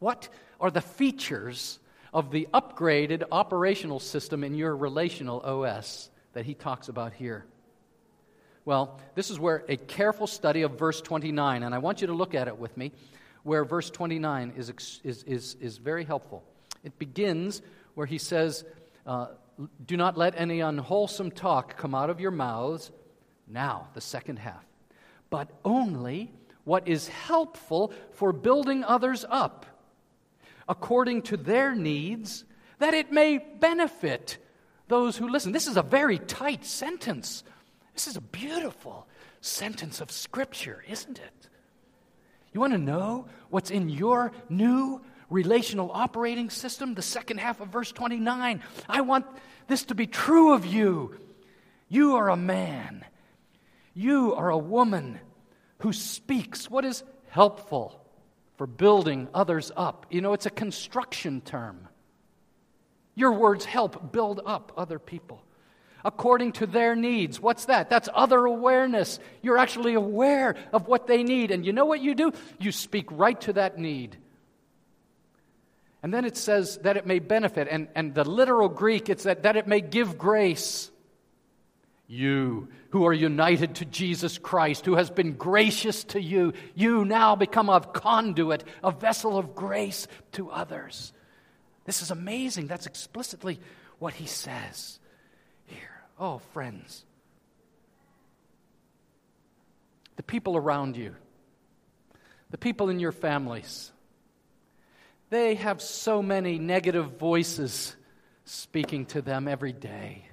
What 0.00 0.28
are 0.62 0.70
the 0.70 0.80
features 0.80 1.80
of 2.14 2.30
the 2.30 2.48
upgraded 2.54 3.24
operational 3.32 3.98
system 3.98 4.44
in 4.44 4.54
your 4.54 4.76
relational 4.76 5.40
OS 5.40 6.08
that 6.34 6.46
he 6.46 6.54
talks 6.54 6.88
about 6.88 7.12
here? 7.12 7.44
Well, 8.64 9.00
this 9.16 9.28
is 9.28 9.40
where 9.40 9.64
a 9.68 9.76
careful 9.76 10.28
study 10.28 10.62
of 10.62 10.78
verse 10.78 11.00
29, 11.00 11.64
and 11.64 11.74
I 11.74 11.78
want 11.78 12.00
you 12.00 12.06
to 12.06 12.12
look 12.12 12.34
at 12.34 12.46
it 12.46 12.56
with 12.56 12.76
me, 12.76 12.92
where 13.42 13.64
verse 13.64 13.90
29 13.90 14.52
is, 14.56 14.72
is, 15.02 15.24
is, 15.24 15.56
is 15.60 15.78
very 15.78 16.04
helpful. 16.04 16.44
It 16.84 16.96
begins 16.96 17.60
where 17.94 18.06
he 18.06 18.18
says, 18.18 18.64
uh, 19.04 19.28
Do 19.84 19.96
not 19.96 20.16
let 20.16 20.34
any 20.36 20.60
unwholesome 20.60 21.32
talk 21.32 21.76
come 21.76 21.92
out 21.92 22.08
of 22.08 22.20
your 22.20 22.30
mouths. 22.30 22.92
Now, 23.48 23.88
the 23.94 24.00
second 24.00 24.38
half. 24.38 24.64
But 25.28 25.50
only 25.64 26.30
what 26.62 26.86
is 26.86 27.08
helpful 27.08 27.92
for 28.12 28.32
building 28.32 28.84
others 28.84 29.24
up 29.28 29.66
according 30.72 31.20
to 31.20 31.36
their 31.36 31.74
needs, 31.74 32.46
that 32.78 32.94
it 32.94 33.12
may 33.12 33.36
benefit 33.36 34.38
those 34.88 35.18
who 35.18 35.28
listen. 35.28 35.52
This 35.52 35.66
is 35.66 35.76
a 35.76 35.82
very 35.82 36.18
tight 36.18 36.64
sentence. 36.64 37.44
This 37.92 38.06
is 38.06 38.16
a 38.16 38.22
beautiful 38.22 39.06
sentence 39.42 40.00
of 40.00 40.10
Scripture, 40.10 40.82
isn't 40.88 41.18
it? 41.18 41.48
You 42.54 42.60
want 42.60 42.72
to 42.72 42.78
know 42.78 43.26
what's 43.50 43.70
in 43.70 43.90
your 43.90 44.32
new 44.48 45.02
relational 45.28 45.90
operating 45.92 46.48
system? 46.48 46.94
The 46.94 47.02
second 47.02 47.38
half 47.38 47.60
of 47.60 47.68
verse 47.68 47.92
29. 47.92 48.62
I 48.88 49.00
want 49.02 49.26
this 49.68 49.84
to 49.84 49.94
be 49.94 50.06
true 50.06 50.54
of 50.54 50.64
you. 50.64 51.18
You 51.90 52.16
are 52.16 52.30
a 52.30 52.36
man, 52.36 53.04
you 53.92 54.34
are 54.34 54.48
a 54.48 54.56
woman 54.56 55.20
who 55.80 55.92
speaks 55.92 56.70
what 56.70 56.86
is 56.86 57.04
helpful 57.28 58.01
for 58.62 58.66
building 58.68 59.26
others 59.34 59.72
up. 59.76 60.06
You 60.08 60.20
know, 60.20 60.34
it's 60.34 60.46
a 60.46 60.50
construction 60.50 61.40
term. 61.40 61.88
Your 63.16 63.32
words 63.32 63.64
help 63.64 64.12
build 64.12 64.40
up 64.46 64.70
other 64.76 65.00
people 65.00 65.42
according 66.04 66.52
to 66.52 66.68
their 66.68 66.94
needs. 66.94 67.40
What's 67.40 67.64
that? 67.64 67.90
That's 67.90 68.08
other 68.14 68.46
awareness. 68.46 69.18
You're 69.42 69.58
actually 69.58 69.94
aware 69.94 70.54
of 70.72 70.86
what 70.86 71.08
they 71.08 71.24
need. 71.24 71.50
And 71.50 71.66
you 71.66 71.72
know 71.72 71.86
what 71.86 72.02
you 72.02 72.14
do? 72.14 72.30
You 72.60 72.70
speak 72.70 73.06
right 73.10 73.40
to 73.40 73.54
that 73.54 73.78
need. 73.78 74.16
And 76.00 76.14
then 76.14 76.24
it 76.24 76.36
says 76.36 76.78
that 76.84 76.96
it 76.96 77.04
may 77.04 77.18
benefit. 77.18 77.66
And, 77.68 77.88
and 77.96 78.14
the 78.14 78.22
literal 78.22 78.68
Greek, 78.68 79.08
it's 79.08 79.24
that, 79.24 79.42
that 79.42 79.56
it 79.56 79.66
may 79.66 79.80
give 79.80 80.16
grace. 80.16 80.88
You 82.06 82.68
who 82.90 83.06
are 83.06 83.12
united 83.12 83.76
to 83.76 83.84
Jesus 83.84 84.36
Christ, 84.36 84.84
who 84.84 84.96
has 84.96 85.08
been 85.08 85.32
gracious 85.32 86.04
to 86.04 86.20
you, 86.20 86.52
you 86.74 87.04
now 87.04 87.36
become 87.36 87.68
a 87.68 87.80
conduit, 87.80 88.64
a 88.84 88.90
vessel 88.90 89.38
of 89.38 89.54
grace 89.54 90.06
to 90.32 90.50
others. 90.50 91.12
This 91.84 92.02
is 92.02 92.10
amazing. 92.10 92.66
That's 92.66 92.86
explicitly 92.86 93.60
what 93.98 94.14
he 94.14 94.26
says. 94.26 94.98
Here. 95.66 96.02
Oh, 96.18 96.38
friends, 96.52 97.04
the 100.16 100.22
people 100.22 100.56
around 100.56 100.96
you, 100.96 101.14
the 102.50 102.58
people 102.58 102.90
in 102.90 103.00
your 103.00 103.12
families, 103.12 103.90
they 105.30 105.54
have 105.54 105.80
so 105.80 106.22
many 106.22 106.58
negative 106.58 107.18
voices 107.18 107.96
speaking 108.44 109.06
to 109.06 109.22
them 109.22 109.48
every 109.48 109.72
day. 109.72 110.26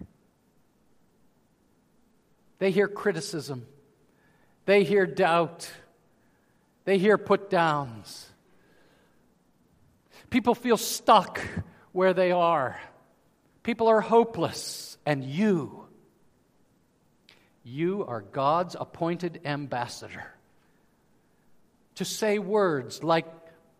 They 2.59 2.71
hear 2.71 2.87
criticism, 2.87 3.65
they 4.65 4.83
hear 4.83 5.05
doubt, 5.05 5.71
they 6.85 6.97
hear 6.97 7.17
put 7.17 7.49
downs. 7.49 8.27
People 10.29 10.53
feel 10.53 10.77
stuck 10.77 11.41
where 11.91 12.13
they 12.13 12.31
are. 12.31 12.79
People 13.63 13.87
are 13.87 14.01
hopeless. 14.01 14.97
And 15.05 15.23
you, 15.23 15.85
you 17.63 18.05
are 18.05 18.21
God's 18.21 18.75
appointed 18.79 19.41
ambassador 19.45 20.25
to 21.95 22.05
say 22.05 22.37
words 22.37 23.03
like 23.03 23.25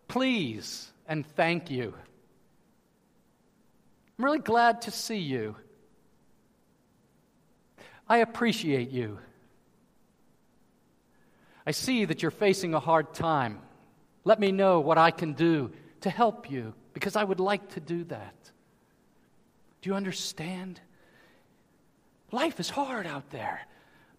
please 0.08 0.92
and 1.08 1.26
thank 1.26 1.70
you. 1.70 1.94
I'm 4.18 4.26
really 4.26 4.40
glad 4.40 4.84
to 4.84 4.92
see 4.92 5.20
you. 5.20 5.56
I 8.10 8.18
appreciate 8.18 8.90
you. 8.90 9.20
I 11.66 11.72
see 11.72 12.06
that 12.06 12.24
you're 12.24 12.32
facing 12.32 12.74
a 12.74 12.80
hard 12.80 13.14
time. 13.14 13.60
Let 14.24 14.40
me 14.40 14.52
know 14.52 14.80
what 14.80 14.98
I 14.98 15.12
can 15.12 15.34
do 15.34 15.72
to 16.02 16.10
help 16.10 16.50
you 16.50 16.74
because 16.94 17.16
I 17.16 17.24
would 17.24 17.40
like 17.40 17.70
to 17.76 17.80
do 17.80 18.04
that. 18.06 18.34
Do 19.82 19.90
you 19.90 19.96
understand? 19.96 20.82
Life 22.32 22.60
is 22.60 22.70
hard 22.70 23.06
out 23.06 23.30
there. 23.30 23.62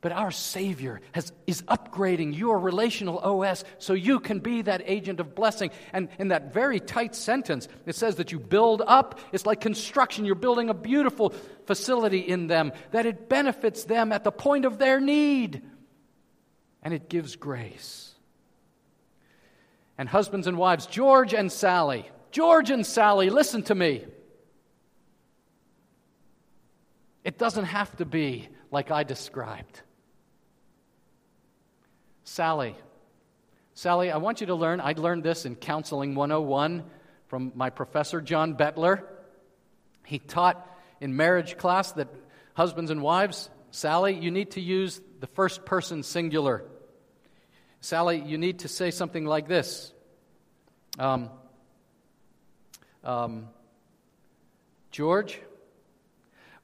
But 0.03 0.13
our 0.13 0.31
Savior 0.31 1.03
has, 1.13 1.31
is 1.47 1.61
upgrading 1.63 2.37
your 2.37 2.59
relational 2.59 3.19
OS 3.19 3.65
so 3.79 3.93
you 3.93 4.19
can 4.19 4.39
be 4.39 4.63
that 4.63 4.83
agent 4.87 5.21
of 5.21 5.35
blessing. 5.35 5.71
And 5.93 6.09
in 6.19 6.29
that 6.29 6.55
very 6.55 6.81
tight 6.81 7.15
sentence, 7.15 7.69
it 7.85 7.95
says 7.95 8.17
that 8.17 8.33
you 8.33 8.39
build 8.39 8.83
up. 8.87 9.21
It's 9.31 9.45
like 9.45 9.61
construction. 9.61 10.25
You're 10.25 10.37
building 10.37 10.71
a 10.71 10.75
beautiful 10.75 11.35
facility 11.67 12.21
in 12.21 12.47
them, 12.47 12.73
that 12.93 13.05
it 13.05 13.29
benefits 13.29 13.85
them 13.85 14.11
at 14.11 14.25
the 14.25 14.33
point 14.33 14.65
of 14.65 14.79
their 14.79 15.01
need. 15.01 15.63
And 16.83 16.95
it 16.95 17.11
gives 17.11 17.37
grace. 17.37 18.15
And 19.99 20.09
husbands 20.09 20.47
and 20.47 20.57
wives, 20.57 20.87
George 20.87 21.35
and 21.35 21.53
Sally, 21.53 22.09
George 22.31 22.71
and 22.71 22.87
Sally, 22.87 23.29
listen 23.29 23.63
to 23.65 23.75
me. 23.75 24.07
It 27.23 27.37
doesn't 27.37 27.67
have 27.67 27.95
to 27.99 28.07
be 28.07 28.49
like 28.71 28.91
I 28.91 29.03
described. 29.03 29.83
Sally, 32.33 32.77
Sally, 33.75 34.13
I 34.13 34.19
want 34.19 34.41
you 34.41 34.47
to 34.47 34.55
learn. 34.55 34.81
I 34.81 34.93
learned 34.93 35.25
this 35.25 35.47
in 35.47 35.57
Counseling 35.57 36.15
101 36.15 36.85
from 37.27 37.51
my 37.57 37.71
professor, 37.71 38.21
John 38.21 38.55
Bettler. 38.55 39.03
He 40.07 40.21
taught 40.21 40.65
in 41.01 41.17
marriage 41.17 41.59
class 41.59 41.91
that 41.95 42.07
husbands 42.55 42.93
and 42.93 43.03
wives, 43.03 43.51
Sally, 43.73 44.15
you 44.15 44.31
need 44.31 44.53
to 44.53 44.61
use 44.61 45.01
the 45.19 45.27
first 45.27 45.65
person 45.65 46.05
singular. 46.05 46.63
Sally, 47.81 48.23
you 48.25 48.39
need 48.39 48.61
to 48.61 48.69
say 48.69 48.93
something 48.93 49.27
like 49.27 49.49
this 49.49 49.93
um, 51.01 51.31
um, 53.03 53.49
George, 54.93 55.41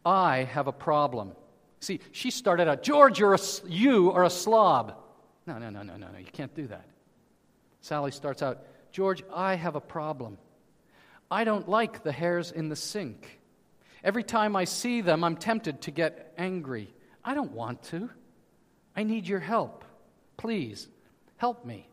I 0.05 0.45
have 0.45 0.69
a 0.69 0.73
problem. 0.73 1.33
See, 1.81 1.99
she 2.13 2.31
started 2.31 2.69
out, 2.69 2.85
George, 2.85 3.19
you're 3.19 3.35
a, 3.35 3.41
you 3.67 4.13
are 4.13 4.23
a 4.23 4.31
slob. 4.31 5.03
No, 5.47 5.59
no, 5.59 5.71
no, 5.71 5.83
no, 5.83 5.97
no, 5.97 6.09
no, 6.09 6.19
you 6.19 6.27
can't 6.33 6.55
do 6.55 6.67
that. 6.67 6.87
Sally 7.81 8.11
starts 8.11 8.43
out, 8.43 8.65
George, 8.91 9.23
I 9.33 9.55
have 9.55 9.77
a 9.77 9.81
problem. 9.81 10.39
I 11.31 11.45
don't 11.45 11.69
like 11.69 12.03
the 12.03 12.13
hairs 12.13 12.51
in 12.51 12.69
the 12.69 12.77
sink. 12.77 13.41
Every 14.03 14.23
time 14.23 14.57
I 14.57 14.65
see 14.65 15.01
them, 15.01 15.25
I'm 15.25 15.37
tempted 15.37 15.83
to 15.83 15.91
get 15.91 16.33
angry. 16.37 16.93
I 17.25 17.35
don't 17.35 17.53
want 17.53 17.83
to. 17.85 18.11
I 18.95 19.03
need 19.03 19.27
your 19.27 19.41
help. 19.41 19.85
Please, 20.37 20.89
help 21.37 21.65
me. 21.65 21.89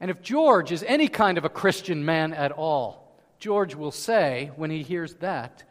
And 0.00 0.10
if 0.10 0.22
George 0.22 0.72
is 0.72 0.84
any 0.86 1.08
kind 1.08 1.38
of 1.38 1.44
a 1.44 1.48
Christian 1.48 2.04
man 2.04 2.34
at 2.34 2.52
all, 2.52 3.16
George 3.38 3.74
will 3.74 3.92
say, 3.92 4.50
when 4.56 4.70
he 4.70 4.82
hears 4.82 5.14
that, 5.14 5.62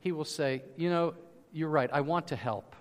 he 0.00 0.12
will 0.12 0.24
say, 0.24 0.62
You 0.76 0.90
know, 0.90 1.14
you're 1.52 1.68
right. 1.68 1.90
I 1.92 2.00
want 2.00 2.28
to 2.28 2.36
help. 2.36 2.74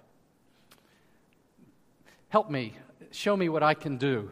Help 2.32 2.50
me. 2.50 2.74
Show 3.12 3.36
me 3.36 3.50
what 3.50 3.62
I 3.62 3.74
can 3.74 3.98
do 3.98 4.32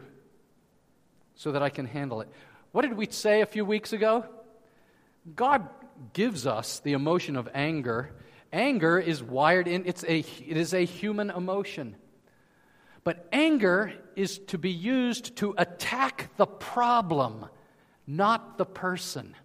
so 1.34 1.52
that 1.52 1.62
I 1.62 1.68
can 1.68 1.84
handle 1.84 2.22
it. 2.22 2.30
What 2.72 2.80
did 2.80 2.94
we 2.94 3.06
say 3.10 3.42
a 3.42 3.46
few 3.46 3.62
weeks 3.62 3.92
ago? 3.92 4.24
God 5.36 5.68
gives 6.14 6.46
us 6.46 6.80
the 6.80 6.94
emotion 6.94 7.36
of 7.36 7.46
anger. 7.52 8.10
Anger 8.54 8.98
is 8.98 9.22
wired 9.22 9.68
in, 9.68 9.84
it's 9.84 10.02
a, 10.04 10.20
it 10.20 10.56
is 10.56 10.72
a 10.72 10.86
human 10.86 11.28
emotion. 11.28 11.94
But 13.04 13.28
anger 13.32 13.92
is 14.16 14.38
to 14.46 14.56
be 14.56 14.70
used 14.70 15.36
to 15.36 15.54
attack 15.58 16.30
the 16.38 16.46
problem, 16.46 17.44
not 18.06 18.56
the 18.56 18.64
person. 18.64 19.36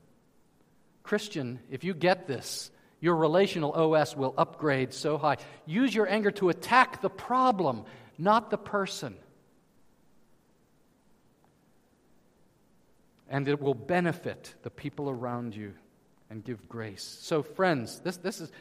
Christian, 1.03 1.59
if 1.69 1.83
you 1.83 1.93
get 1.93 2.25
this, 2.25 2.71
your 3.01 3.17
relational 3.17 3.73
OS 3.73 4.15
will 4.15 4.33
upgrade 4.37 4.93
so 4.93 5.17
high. 5.17 5.37
Use 5.65 5.93
your 5.93 6.07
anger 6.07 6.31
to 6.31 6.47
attack 6.47 7.01
the 7.01 7.09
problem, 7.09 7.83
not 8.17 8.49
the 8.49 8.57
person. 8.57 9.15
And 13.29 13.47
it 13.47 13.61
will 13.61 13.73
benefit 13.73 14.53
the 14.63 14.69
people 14.69 15.09
around 15.09 15.55
you 15.55 15.73
and 16.29 16.43
give 16.43 16.67
grace. 16.69 17.17
So, 17.21 17.41
friends, 17.41 17.99
this, 17.99 18.17
this, 18.17 18.39
is, 18.39 18.51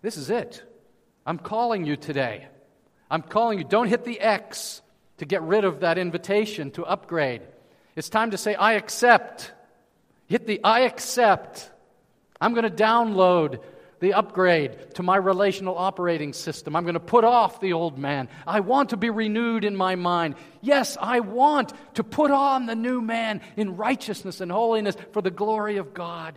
this 0.00 0.16
is 0.16 0.30
it. 0.30 0.62
I'm 1.26 1.38
calling 1.38 1.84
you 1.84 1.96
today. 1.96 2.46
I'm 3.10 3.22
calling 3.22 3.58
you. 3.58 3.64
Don't 3.64 3.88
hit 3.88 4.04
the 4.04 4.20
X 4.20 4.80
to 5.18 5.24
get 5.24 5.42
rid 5.42 5.64
of 5.64 5.80
that 5.80 5.98
invitation 5.98 6.70
to 6.72 6.84
upgrade. 6.84 7.42
It's 7.94 8.08
time 8.08 8.30
to 8.30 8.38
say, 8.38 8.54
I 8.54 8.72
accept. 8.74 9.52
Hit 10.26 10.46
the 10.46 10.60
I 10.64 10.80
accept. 10.80 11.70
I'm 12.40 12.54
going 12.54 12.64
to 12.64 12.70
download 12.70 13.60
the 14.02 14.14
upgrade 14.14 14.96
to 14.96 15.02
my 15.04 15.14
relational 15.14 15.78
operating 15.78 16.32
system. 16.32 16.74
I'm 16.74 16.82
going 16.82 16.94
to 16.94 17.00
put 17.00 17.22
off 17.22 17.60
the 17.60 17.72
old 17.72 17.96
man. 17.98 18.28
I 18.48 18.58
want 18.58 18.90
to 18.90 18.96
be 18.96 19.10
renewed 19.10 19.64
in 19.64 19.76
my 19.76 19.94
mind. 19.94 20.34
Yes, 20.60 20.98
I 21.00 21.20
want 21.20 21.72
to 21.94 22.02
put 22.02 22.32
on 22.32 22.66
the 22.66 22.74
new 22.74 23.00
man 23.00 23.40
in 23.56 23.76
righteousness 23.76 24.40
and 24.40 24.50
holiness 24.50 24.96
for 25.12 25.22
the 25.22 25.30
glory 25.30 25.76
of 25.76 25.94
God 25.94 26.36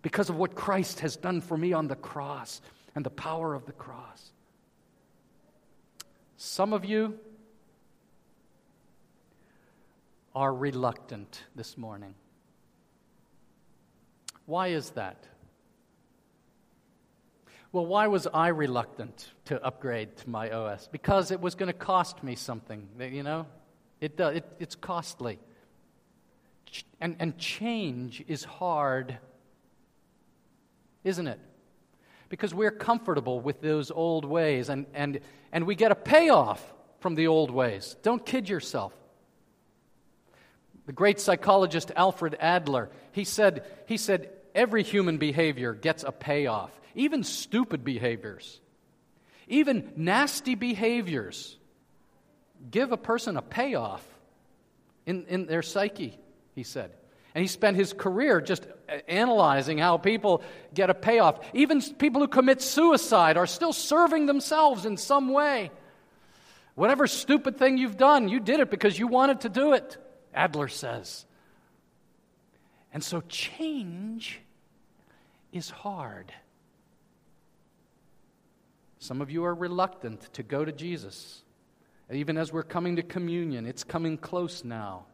because 0.00 0.28
of 0.28 0.36
what 0.36 0.54
Christ 0.54 1.00
has 1.00 1.16
done 1.16 1.40
for 1.40 1.58
me 1.58 1.72
on 1.72 1.88
the 1.88 1.96
cross 1.96 2.60
and 2.94 3.04
the 3.04 3.10
power 3.10 3.52
of 3.52 3.66
the 3.66 3.72
cross. 3.72 4.30
Some 6.36 6.72
of 6.72 6.84
you 6.84 7.18
are 10.36 10.54
reluctant 10.54 11.42
this 11.56 11.76
morning. 11.76 12.14
Why 14.46 14.68
is 14.68 14.90
that? 14.90 15.26
Well, 17.72 17.86
why 17.86 18.06
was 18.06 18.26
I 18.32 18.48
reluctant 18.48 19.32
to 19.46 19.62
upgrade 19.64 20.16
to 20.18 20.30
my 20.30 20.50
OS? 20.50 20.88
Because 20.92 21.30
it 21.30 21.40
was 21.40 21.54
going 21.54 21.68
to 21.68 21.78
cost 21.78 22.22
me 22.22 22.36
something, 22.36 22.86
you 23.00 23.22
know? 23.22 23.46
It, 24.00 24.20
uh, 24.20 24.28
it, 24.28 24.44
it's 24.60 24.74
costly. 24.74 25.38
And, 27.00 27.16
and 27.18 27.36
change 27.38 28.22
is 28.28 28.44
hard, 28.44 29.18
isn't 31.04 31.26
it? 31.26 31.40
because 32.32 32.54
we're 32.54 32.70
comfortable 32.70 33.40
with 33.40 33.60
those 33.60 33.90
old 33.90 34.24
ways 34.24 34.70
and, 34.70 34.86
and, 34.94 35.20
and 35.52 35.66
we 35.66 35.74
get 35.74 35.92
a 35.92 35.94
payoff 35.94 36.72
from 36.98 37.14
the 37.14 37.26
old 37.26 37.50
ways. 37.50 37.94
Don't 38.02 38.24
kid 38.24 38.48
yourself. 38.48 38.94
The 40.86 40.94
great 40.94 41.20
psychologist 41.20 41.92
Alfred 41.94 42.38
Adler, 42.40 42.88
he 43.12 43.24
said, 43.24 43.66
he 43.84 43.98
said 43.98 44.30
every 44.54 44.82
human 44.82 45.18
behavior 45.18 45.74
gets 45.74 46.04
a 46.04 46.10
payoff, 46.10 46.70
even 46.94 47.24
stupid 47.24 47.84
behaviors, 47.84 48.60
even 49.48 49.92
nasty 49.96 50.54
behaviors 50.54 51.56
give 52.70 52.92
a 52.92 52.96
person 52.96 53.36
a 53.36 53.42
payoff 53.42 54.06
in, 55.06 55.26
in 55.26 55.46
their 55.46 55.62
psyche, 55.62 56.18
he 56.54 56.62
said. 56.62 56.92
And 57.34 57.40
he 57.40 57.48
spent 57.48 57.76
his 57.76 57.92
career 57.92 58.40
just 58.40 58.66
analyzing 59.08 59.78
how 59.78 59.96
people 59.96 60.42
get 60.74 60.90
a 60.90 60.94
payoff. 60.94 61.40
Even 61.54 61.80
people 61.80 62.20
who 62.20 62.28
commit 62.28 62.60
suicide 62.60 63.36
are 63.36 63.46
still 63.46 63.72
serving 63.72 64.26
themselves 64.26 64.84
in 64.84 64.96
some 64.98 65.32
way. 65.32 65.70
Whatever 66.74 67.06
stupid 67.06 67.58
thing 67.58 67.78
you've 67.78 67.96
done, 67.96 68.28
you 68.28 68.38
did 68.38 68.60
it 68.60 68.70
because 68.70 68.98
you 68.98 69.06
wanted 69.06 69.40
to 69.42 69.48
do 69.48 69.72
it, 69.72 69.96
Adler 70.34 70.68
says. 70.68 71.24
And 72.92 73.02
so 73.02 73.22
change 73.22 74.40
is 75.52 75.70
hard. 75.70 76.32
Some 79.02 79.20
of 79.20 79.32
you 79.32 79.42
are 79.42 79.52
reluctant 79.52 80.32
to 80.34 80.44
go 80.44 80.64
to 80.64 80.70
Jesus. 80.70 81.42
Even 82.08 82.38
as 82.38 82.52
we're 82.52 82.62
coming 82.62 82.94
to 82.94 83.02
communion, 83.02 83.66
it's 83.66 83.82
coming 83.82 84.16
close 84.16 84.62
now. 84.62 85.06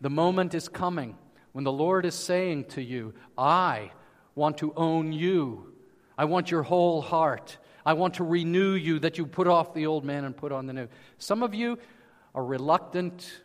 The 0.00 0.08
moment 0.08 0.54
is 0.54 0.70
coming 0.70 1.18
when 1.52 1.64
the 1.64 1.70
Lord 1.72 2.06
is 2.06 2.14
saying 2.14 2.64
to 2.70 2.82
you, 2.82 3.12
I 3.36 3.90
want 4.34 4.56
to 4.58 4.72
own 4.74 5.12
you. 5.12 5.74
I 6.16 6.24
want 6.24 6.50
your 6.50 6.62
whole 6.62 7.02
heart. 7.02 7.58
I 7.84 7.92
want 7.92 8.14
to 8.14 8.24
renew 8.24 8.72
you, 8.72 9.00
that 9.00 9.18
you 9.18 9.26
put 9.26 9.48
off 9.48 9.74
the 9.74 9.84
old 9.84 10.06
man 10.06 10.24
and 10.24 10.34
put 10.34 10.50
on 10.50 10.64
the 10.64 10.72
new. 10.72 10.88
Some 11.18 11.42
of 11.42 11.54
you 11.54 11.78
are 12.34 12.42
reluctant 12.42 13.42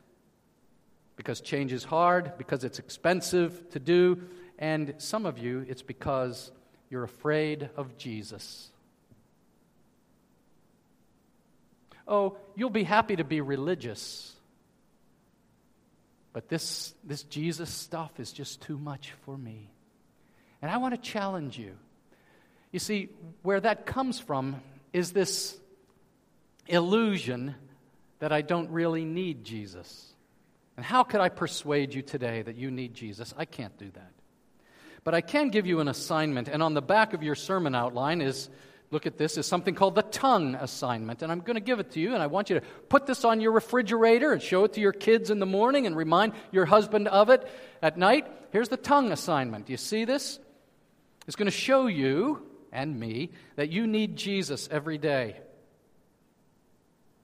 because 1.17 1.41
change 1.41 1.73
is 1.73 1.83
hard, 1.83 2.37
because 2.37 2.63
it's 2.63 2.79
expensive 2.79 3.69
to 3.71 3.79
do, 3.81 4.21
and 4.57 4.93
some 4.99 5.25
of 5.25 5.37
you, 5.37 5.65
it's 5.67 5.81
because 5.81 6.53
you're 6.89 7.03
afraid 7.03 7.69
of 7.75 7.97
Jesus. 7.97 8.69
Oh, 12.07 12.37
you'll 12.55 12.69
be 12.69 12.83
happy 12.83 13.15
to 13.15 13.23
be 13.23 13.41
religious 13.41 14.33
but 16.33 16.49
this, 16.49 16.95
this 17.03 17.23
Jesus 17.23 17.69
stuff 17.69 18.19
is 18.19 18.33
just 18.33 18.61
too 18.61 18.77
much 18.77 19.13
for 19.23 19.37
me. 19.37 19.69
And 20.61 20.69
I 20.69 20.77
want 20.77 20.95
to 20.95 20.99
challenge 20.99 21.57
you. 21.57 21.75
You 22.71 22.79
see, 22.79 23.09
where 23.43 23.59
that 23.59 23.85
comes 23.85 24.19
from 24.19 24.61
is 24.91 25.11
this 25.11 25.55
illusion 26.67 27.53
that 28.17 28.31
I 28.31 28.41
don't 28.41 28.71
really 28.71 29.05
need 29.05 29.43
Jesus. 29.43 30.11
And 30.75 30.83
how 30.83 31.03
could 31.03 31.21
I 31.21 31.29
persuade 31.29 31.93
you 31.93 32.01
today 32.01 32.41
that 32.41 32.55
you 32.55 32.71
need 32.71 32.95
Jesus? 32.95 33.33
I 33.37 33.45
can't 33.45 33.77
do 33.77 33.91
that. 33.93 34.11
But 35.03 35.13
I 35.13 35.21
can 35.21 35.49
give 35.49 35.67
you 35.67 35.81
an 35.81 35.87
assignment, 35.87 36.47
and 36.47 36.63
on 36.63 36.73
the 36.73 36.81
back 36.81 37.13
of 37.13 37.21
your 37.21 37.35
sermon 37.35 37.75
outline 37.75 38.21
is 38.21 38.49
look 38.93 39.05
at 39.05 39.17
this, 39.17 39.37
is 39.37 39.45
something 39.45 39.75
called 39.75 39.95
the 39.95 40.03
tongue 40.03 40.55
assignment. 40.55 41.21
And 41.21 41.31
I'm 41.31 41.41
going 41.41 41.55
to 41.55 41.61
give 41.61 41.79
it 41.79 41.91
to 41.91 41.99
you, 41.99 42.13
and 42.13 42.23
I 42.23 42.27
want 42.27 42.49
you 42.49 42.59
to 42.59 42.65
put 42.87 43.05
this 43.05 43.25
on 43.25 43.41
your 43.41 43.51
refrigerator 43.51 44.31
and 44.31 44.41
show 44.41 44.63
it 44.63 44.73
to 44.73 44.81
your 44.81 44.93
kids 44.93 45.29
in 45.29 45.39
the 45.39 45.45
morning 45.45 45.85
and 45.85 45.97
remind 45.97 46.33
your 46.51 46.65
husband 46.65 47.07
of 47.09 47.29
it 47.29 47.45
at 47.81 47.97
night. 47.97 48.27
Here's 48.51 48.69
the 48.69 48.77
tongue 48.77 49.11
assignment. 49.11 49.65
Do 49.65 49.73
you 49.73 49.77
see 49.77 50.05
this? 50.05 50.39
It's 51.27 51.35
going 51.35 51.47
to 51.47 51.51
show 51.51 51.87
you 51.87 52.47
and 52.71 52.99
me 52.99 53.31
that 53.55 53.69
you 53.71 53.87
need 53.87 54.15
Jesus 54.15 54.69
every 54.71 54.97
day. 54.97 55.37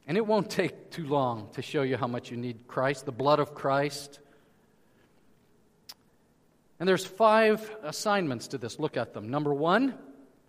And 0.08 0.18
it 0.18 0.26
won't 0.26 0.50
take 0.50 0.90
too 0.90 1.06
long 1.06 1.50
to 1.54 1.62
show 1.62 1.84
you 1.84 1.96
how 1.96 2.08
much 2.08 2.32
you 2.32 2.38
need 2.38 2.68
Christ, 2.68 3.06
the 3.06 3.12
blood 3.12 3.40
of 3.40 3.54
Christ. 3.54 4.20
And 6.80 6.90
there's 6.90 7.06
five 7.06 7.70
assignments 7.84 8.48
to 8.50 8.58
this. 8.58 8.80
Look 8.80 8.98
at 8.98 9.14
them. 9.14 9.30
Number 9.30 9.54
one, 9.54 9.96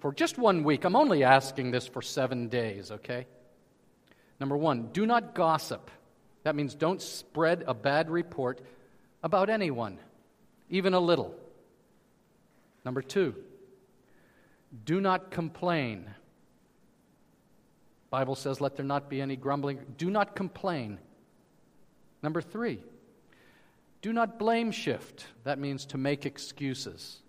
for 0.00 0.12
just 0.12 0.38
one 0.38 0.64
week, 0.64 0.84
I'm 0.84 0.96
only 0.96 1.24
asking 1.24 1.70
this 1.70 1.86
for 1.86 2.02
seven 2.02 2.48
days, 2.48 2.90
okay? 2.90 3.26
Number 4.40 4.56
one, 4.56 4.88
do 4.92 5.04
not 5.04 5.34
gossip. 5.34 5.90
That 6.42 6.56
means 6.56 6.74
don't 6.74 7.02
spread 7.02 7.64
a 7.66 7.74
bad 7.74 8.10
report 8.10 8.60
about 9.22 9.50
anyone, 9.50 9.98
even 10.70 10.94
a 10.94 11.00
little. 11.00 11.34
Number 12.84 13.02
two, 13.02 13.34
do 14.84 15.00
not 15.00 15.30
complain. 15.30 16.08
Bible 18.08 18.34
says, 18.34 18.60
let 18.60 18.76
there 18.76 18.86
not 18.86 19.10
be 19.10 19.20
any 19.20 19.36
grumbling. 19.36 19.80
Do 19.98 20.10
not 20.10 20.34
complain. 20.34 20.98
Number 22.22 22.40
three, 22.40 22.82
do 24.00 24.12
not 24.12 24.38
blame 24.38 24.72
shift. 24.72 25.26
That 25.44 25.58
means 25.58 25.84
to 25.86 25.98
make 25.98 26.24
excuses. 26.24 27.20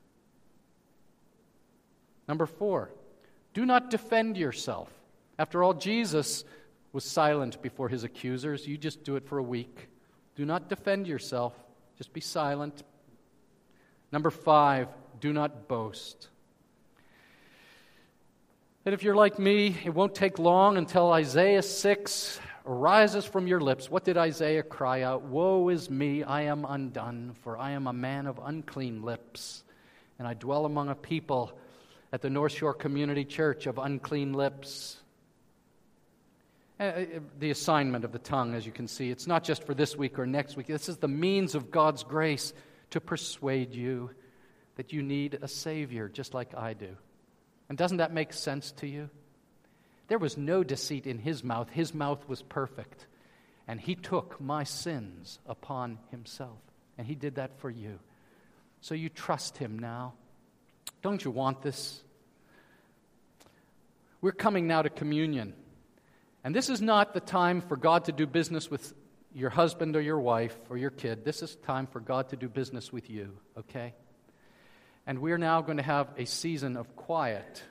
Number 2.31 2.45
four, 2.45 2.89
do 3.53 3.65
not 3.65 3.89
defend 3.89 4.37
yourself. 4.37 4.89
After 5.37 5.63
all, 5.63 5.73
Jesus 5.73 6.45
was 6.93 7.03
silent 7.03 7.61
before 7.61 7.89
his 7.89 8.05
accusers. 8.05 8.65
You 8.65 8.77
just 8.77 9.03
do 9.03 9.17
it 9.17 9.27
for 9.27 9.37
a 9.37 9.43
week. 9.43 9.89
Do 10.37 10.45
not 10.45 10.69
defend 10.69 11.07
yourself, 11.07 11.53
just 11.97 12.13
be 12.13 12.21
silent. 12.21 12.83
Number 14.13 14.29
five, 14.29 14.87
do 15.19 15.33
not 15.33 15.67
boast. 15.67 16.29
And 18.85 18.93
if 18.93 19.03
you're 19.03 19.13
like 19.13 19.37
me, 19.37 19.75
it 19.83 19.93
won't 19.93 20.15
take 20.15 20.39
long 20.39 20.77
until 20.77 21.11
Isaiah 21.11 21.61
6 21.61 22.39
arises 22.65 23.25
from 23.25 23.45
your 23.45 23.59
lips. 23.59 23.91
What 23.91 24.05
did 24.05 24.15
Isaiah 24.15 24.63
cry 24.63 25.01
out? 25.01 25.23
Woe 25.23 25.67
is 25.67 25.89
me, 25.89 26.23
I 26.23 26.43
am 26.43 26.63
undone, 26.63 27.33
for 27.41 27.57
I 27.57 27.71
am 27.71 27.87
a 27.87 27.93
man 27.93 28.25
of 28.25 28.39
unclean 28.41 29.01
lips, 29.01 29.65
and 30.17 30.25
I 30.25 30.33
dwell 30.33 30.63
among 30.63 30.87
a 30.87 30.95
people 30.95 31.57
at 32.11 32.21
the 32.21 32.29
North 32.29 32.51
Shore 32.51 32.73
Community 32.73 33.25
Church 33.25 33.67
of 33.67 33.77
unclean 33.77 34.33
lips. 34.33 34.97
Uh, 36.79 36.83
uh, 36.83 37.05
the 37.39 37.51
assignment 37.51 38.03
of 38.03 38.11
the 38.11 38.19
tongue, 38.19 38.55
as 38.55 38.65
you 38.65 38.71
can 38.71 38.87
see, 38.87 39.09
it's 39.11 39.27
not 39.27 39.43
just 39.43 39.63
for 39.63 39.73
this 39.73 39.95
week 39.95 40.17
or 40.17 40.25
next 40.25 40.57
week. 40.57 40.67
This 40.67 40.89
is 40.89 40.97
the 40.97 41.07
means 41.07 41.55
of 41.55 41.71
God's 41.71 42.03
grace 42.03 42.53
to 42.89 42.99
persuade 42.99 43.73
you 43.73 44.09
that 44.75 44.91
you 44.91 45.03
need 45.03 45.37
a 45.41 45.47
Savior, 45.47 46.09
just 46.09 46.33
like 46.33 46.55
I 46.57 46.73
do. 46.73 46.95
And 47.69 47.77
doesn't 47.77 47.97
that 47.97 48.11
make 48.11 48.33
sense 48.33 48.71
to 48.73 48.87
you? 48.87 49.09
There 50.07 50.17
was 50.17 50.37
no 50.37 50.63
deceit 50.63 51.07
in 51.07 51.19
his 51.19 51.43
mouth. 51.43 51.69
His 51.69 51.93
mouth 51.93 52.27
was 52.27 52.41
perfect. 52.41 53.07
And 53.67 53.79
he 53.79 53.95
took 53.95 54.41
my 54.41 54.65
sins 54.65 55.39
upon 55.45 55.99
himself. 56.09 56.57
And 56.97 57.07
he 57.07 57.15
did 57.15 57.35
that 57.35 57.59
for 57.59 57.69
you. 57.69 57.99
So 58.81 58.93
you 58.93 59.07
trust 59.07 59.57
him 59.57 59.79
now. 59.79 60.13
Don't 61.01 61.23
you 61.23 61.31
want 61.31 61.61
this? 61.61 62.01
We're 64.21 64.31
coming 64.31 64.67
now 64.67 64.81
to 64.81 64.89
communion. 64.89 65.53
And 66.43 66.55
this 66.55 66.69
is 66.69 66.81
not 66.81 67.13
the 67.13 67.19
time 67.19 67.61
for 67.61 67.75
God 67.75 68.05
to 68.05 68.11
do 68.11 68.27
business 68.27 68.69
with 68.69 68.93
your 69.33 69.49
husband 69.49 69.95
or 69.95 70.01
your 70.01 70.19
wife 70.19 70.57
or 70.69 70.77
your 70.77 70.89
kid. 70.89 71.23
This 71.23 71.41
is 71.41 71.55
time 71.57 71.87
for 71.87 71.99
God 71.99 72.29
to 72.29 72.35
do 72.35 72.49
business 72.49 72.91
with 72.91 73.09
you, 73.09 73.37
okay? 73.57 73.93
And 75.07 75.19
we're 75.19 75.37
now 75.37 75.61
going 75.61 75.77
to 75.77 75.83
have 75.83 76.09
a 76.17 76.25
season 76.25 76.77
of 76.77 76.95
quiet 76.95 77.63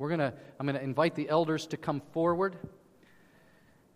we're 0.00 0.08
going 0.08 0.20
to, 0.20 0.32
I'm 0.58 0.64
going 0.64 0.78
to 0.78 0.82
invite 0.82 1.14
the 1.14 1.28
elders 1.28 1.66
to 1.66 1.76
come 1.76 2.00
forward, 2.12 2.56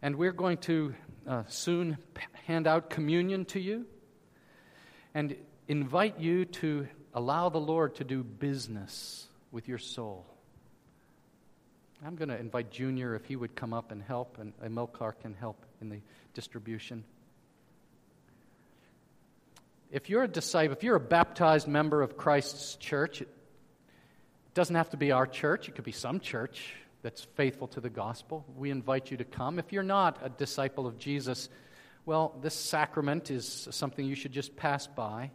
and 0.02 0.16
we're 0.16 0.32
going 0.32 0.58
to 0.58 0.94
uh, 1.26 1.44
soon 1.48 1.96
hand 2.46 2.66
out 2.66 2.90
communion 2.90 3.46
to 3.46 3.58
you 3.58 3.86
and 5.14 5.34
invite 5.66 6.20
you 6.20 6.44
to 6.44 6.88
allow 7.14 7.48
the 7.48 7.60
Lord 7.60 7.94
to 7.96 8.04
do 8.04 8.22
business 8.22 9.26
with 9.52 9.68
your 9.68 9.78
soul. 9.78 10.26
I'm 12.04 12.16
going 12.16 12.28
to 12.28 12.38
invite 12.38 12.70
Junior 12.70 13.14
if 13.14 13.24
he 13.24 13.36
would 13.36 13.54
come 13.54 13.72
up 13.72 13.90
and 13.92 14.02
help, 14.02 14.36
and 14.38 14.52
Emilcar 14.58 15.14
can 15.22 15.32
help 15.32 15.64
in 15.80 15.88
the 15.88 16.00
distribution. 16.34 17.04
If 19.90 20.10
you're 20.10 20.24
a 20.24 20.28
disciple, 20.28 20.76
if 20.76 20.82
you're 20.82 20.96
a 20.96 21.00
baptized 21.00 21.68
member 21.68 22.02
of 22.02 22.16
Christ's 22.16 22.76
church, 22.76 23.22
it 23.22 23.28
doesn't 24.52 24.74
have 24.74 24.90
to 24.90 24.96
be 24.96 25.12
our 25.12 25.26
church, 25.26 25.68
it 25.68 25.76
could 25.76 25.84
be 25.84 25.92
some 25.92 26.20
church 26.20 26.74
that's 27.02 27.22
faithful 27.36 27.68
to 27.68 27.80
the 27.80 27.90
gospel. 27.90 28.44
We 28.56 28.70
invite 28.70 29.10
you 29.10 29.16
to 29.18 29.24
come. 29.24 29.58
If 29.58 29.72
you're 29.72 29.82
not 29.82 30.18
a 30.22 30.28
disciple 30.28 30.86
of 30.86 30.98
Jesus, 30.98 31.48
well, 32.06 32.36
this 32.42 32.54
sacrament 32.54 33.30
is 33.30 33.68
something 33.70 34.04
you 34.04 34.14
should 34.14 34.32
just 34.32 34.56
pass 34.56 34.86
by. 34.86 35.30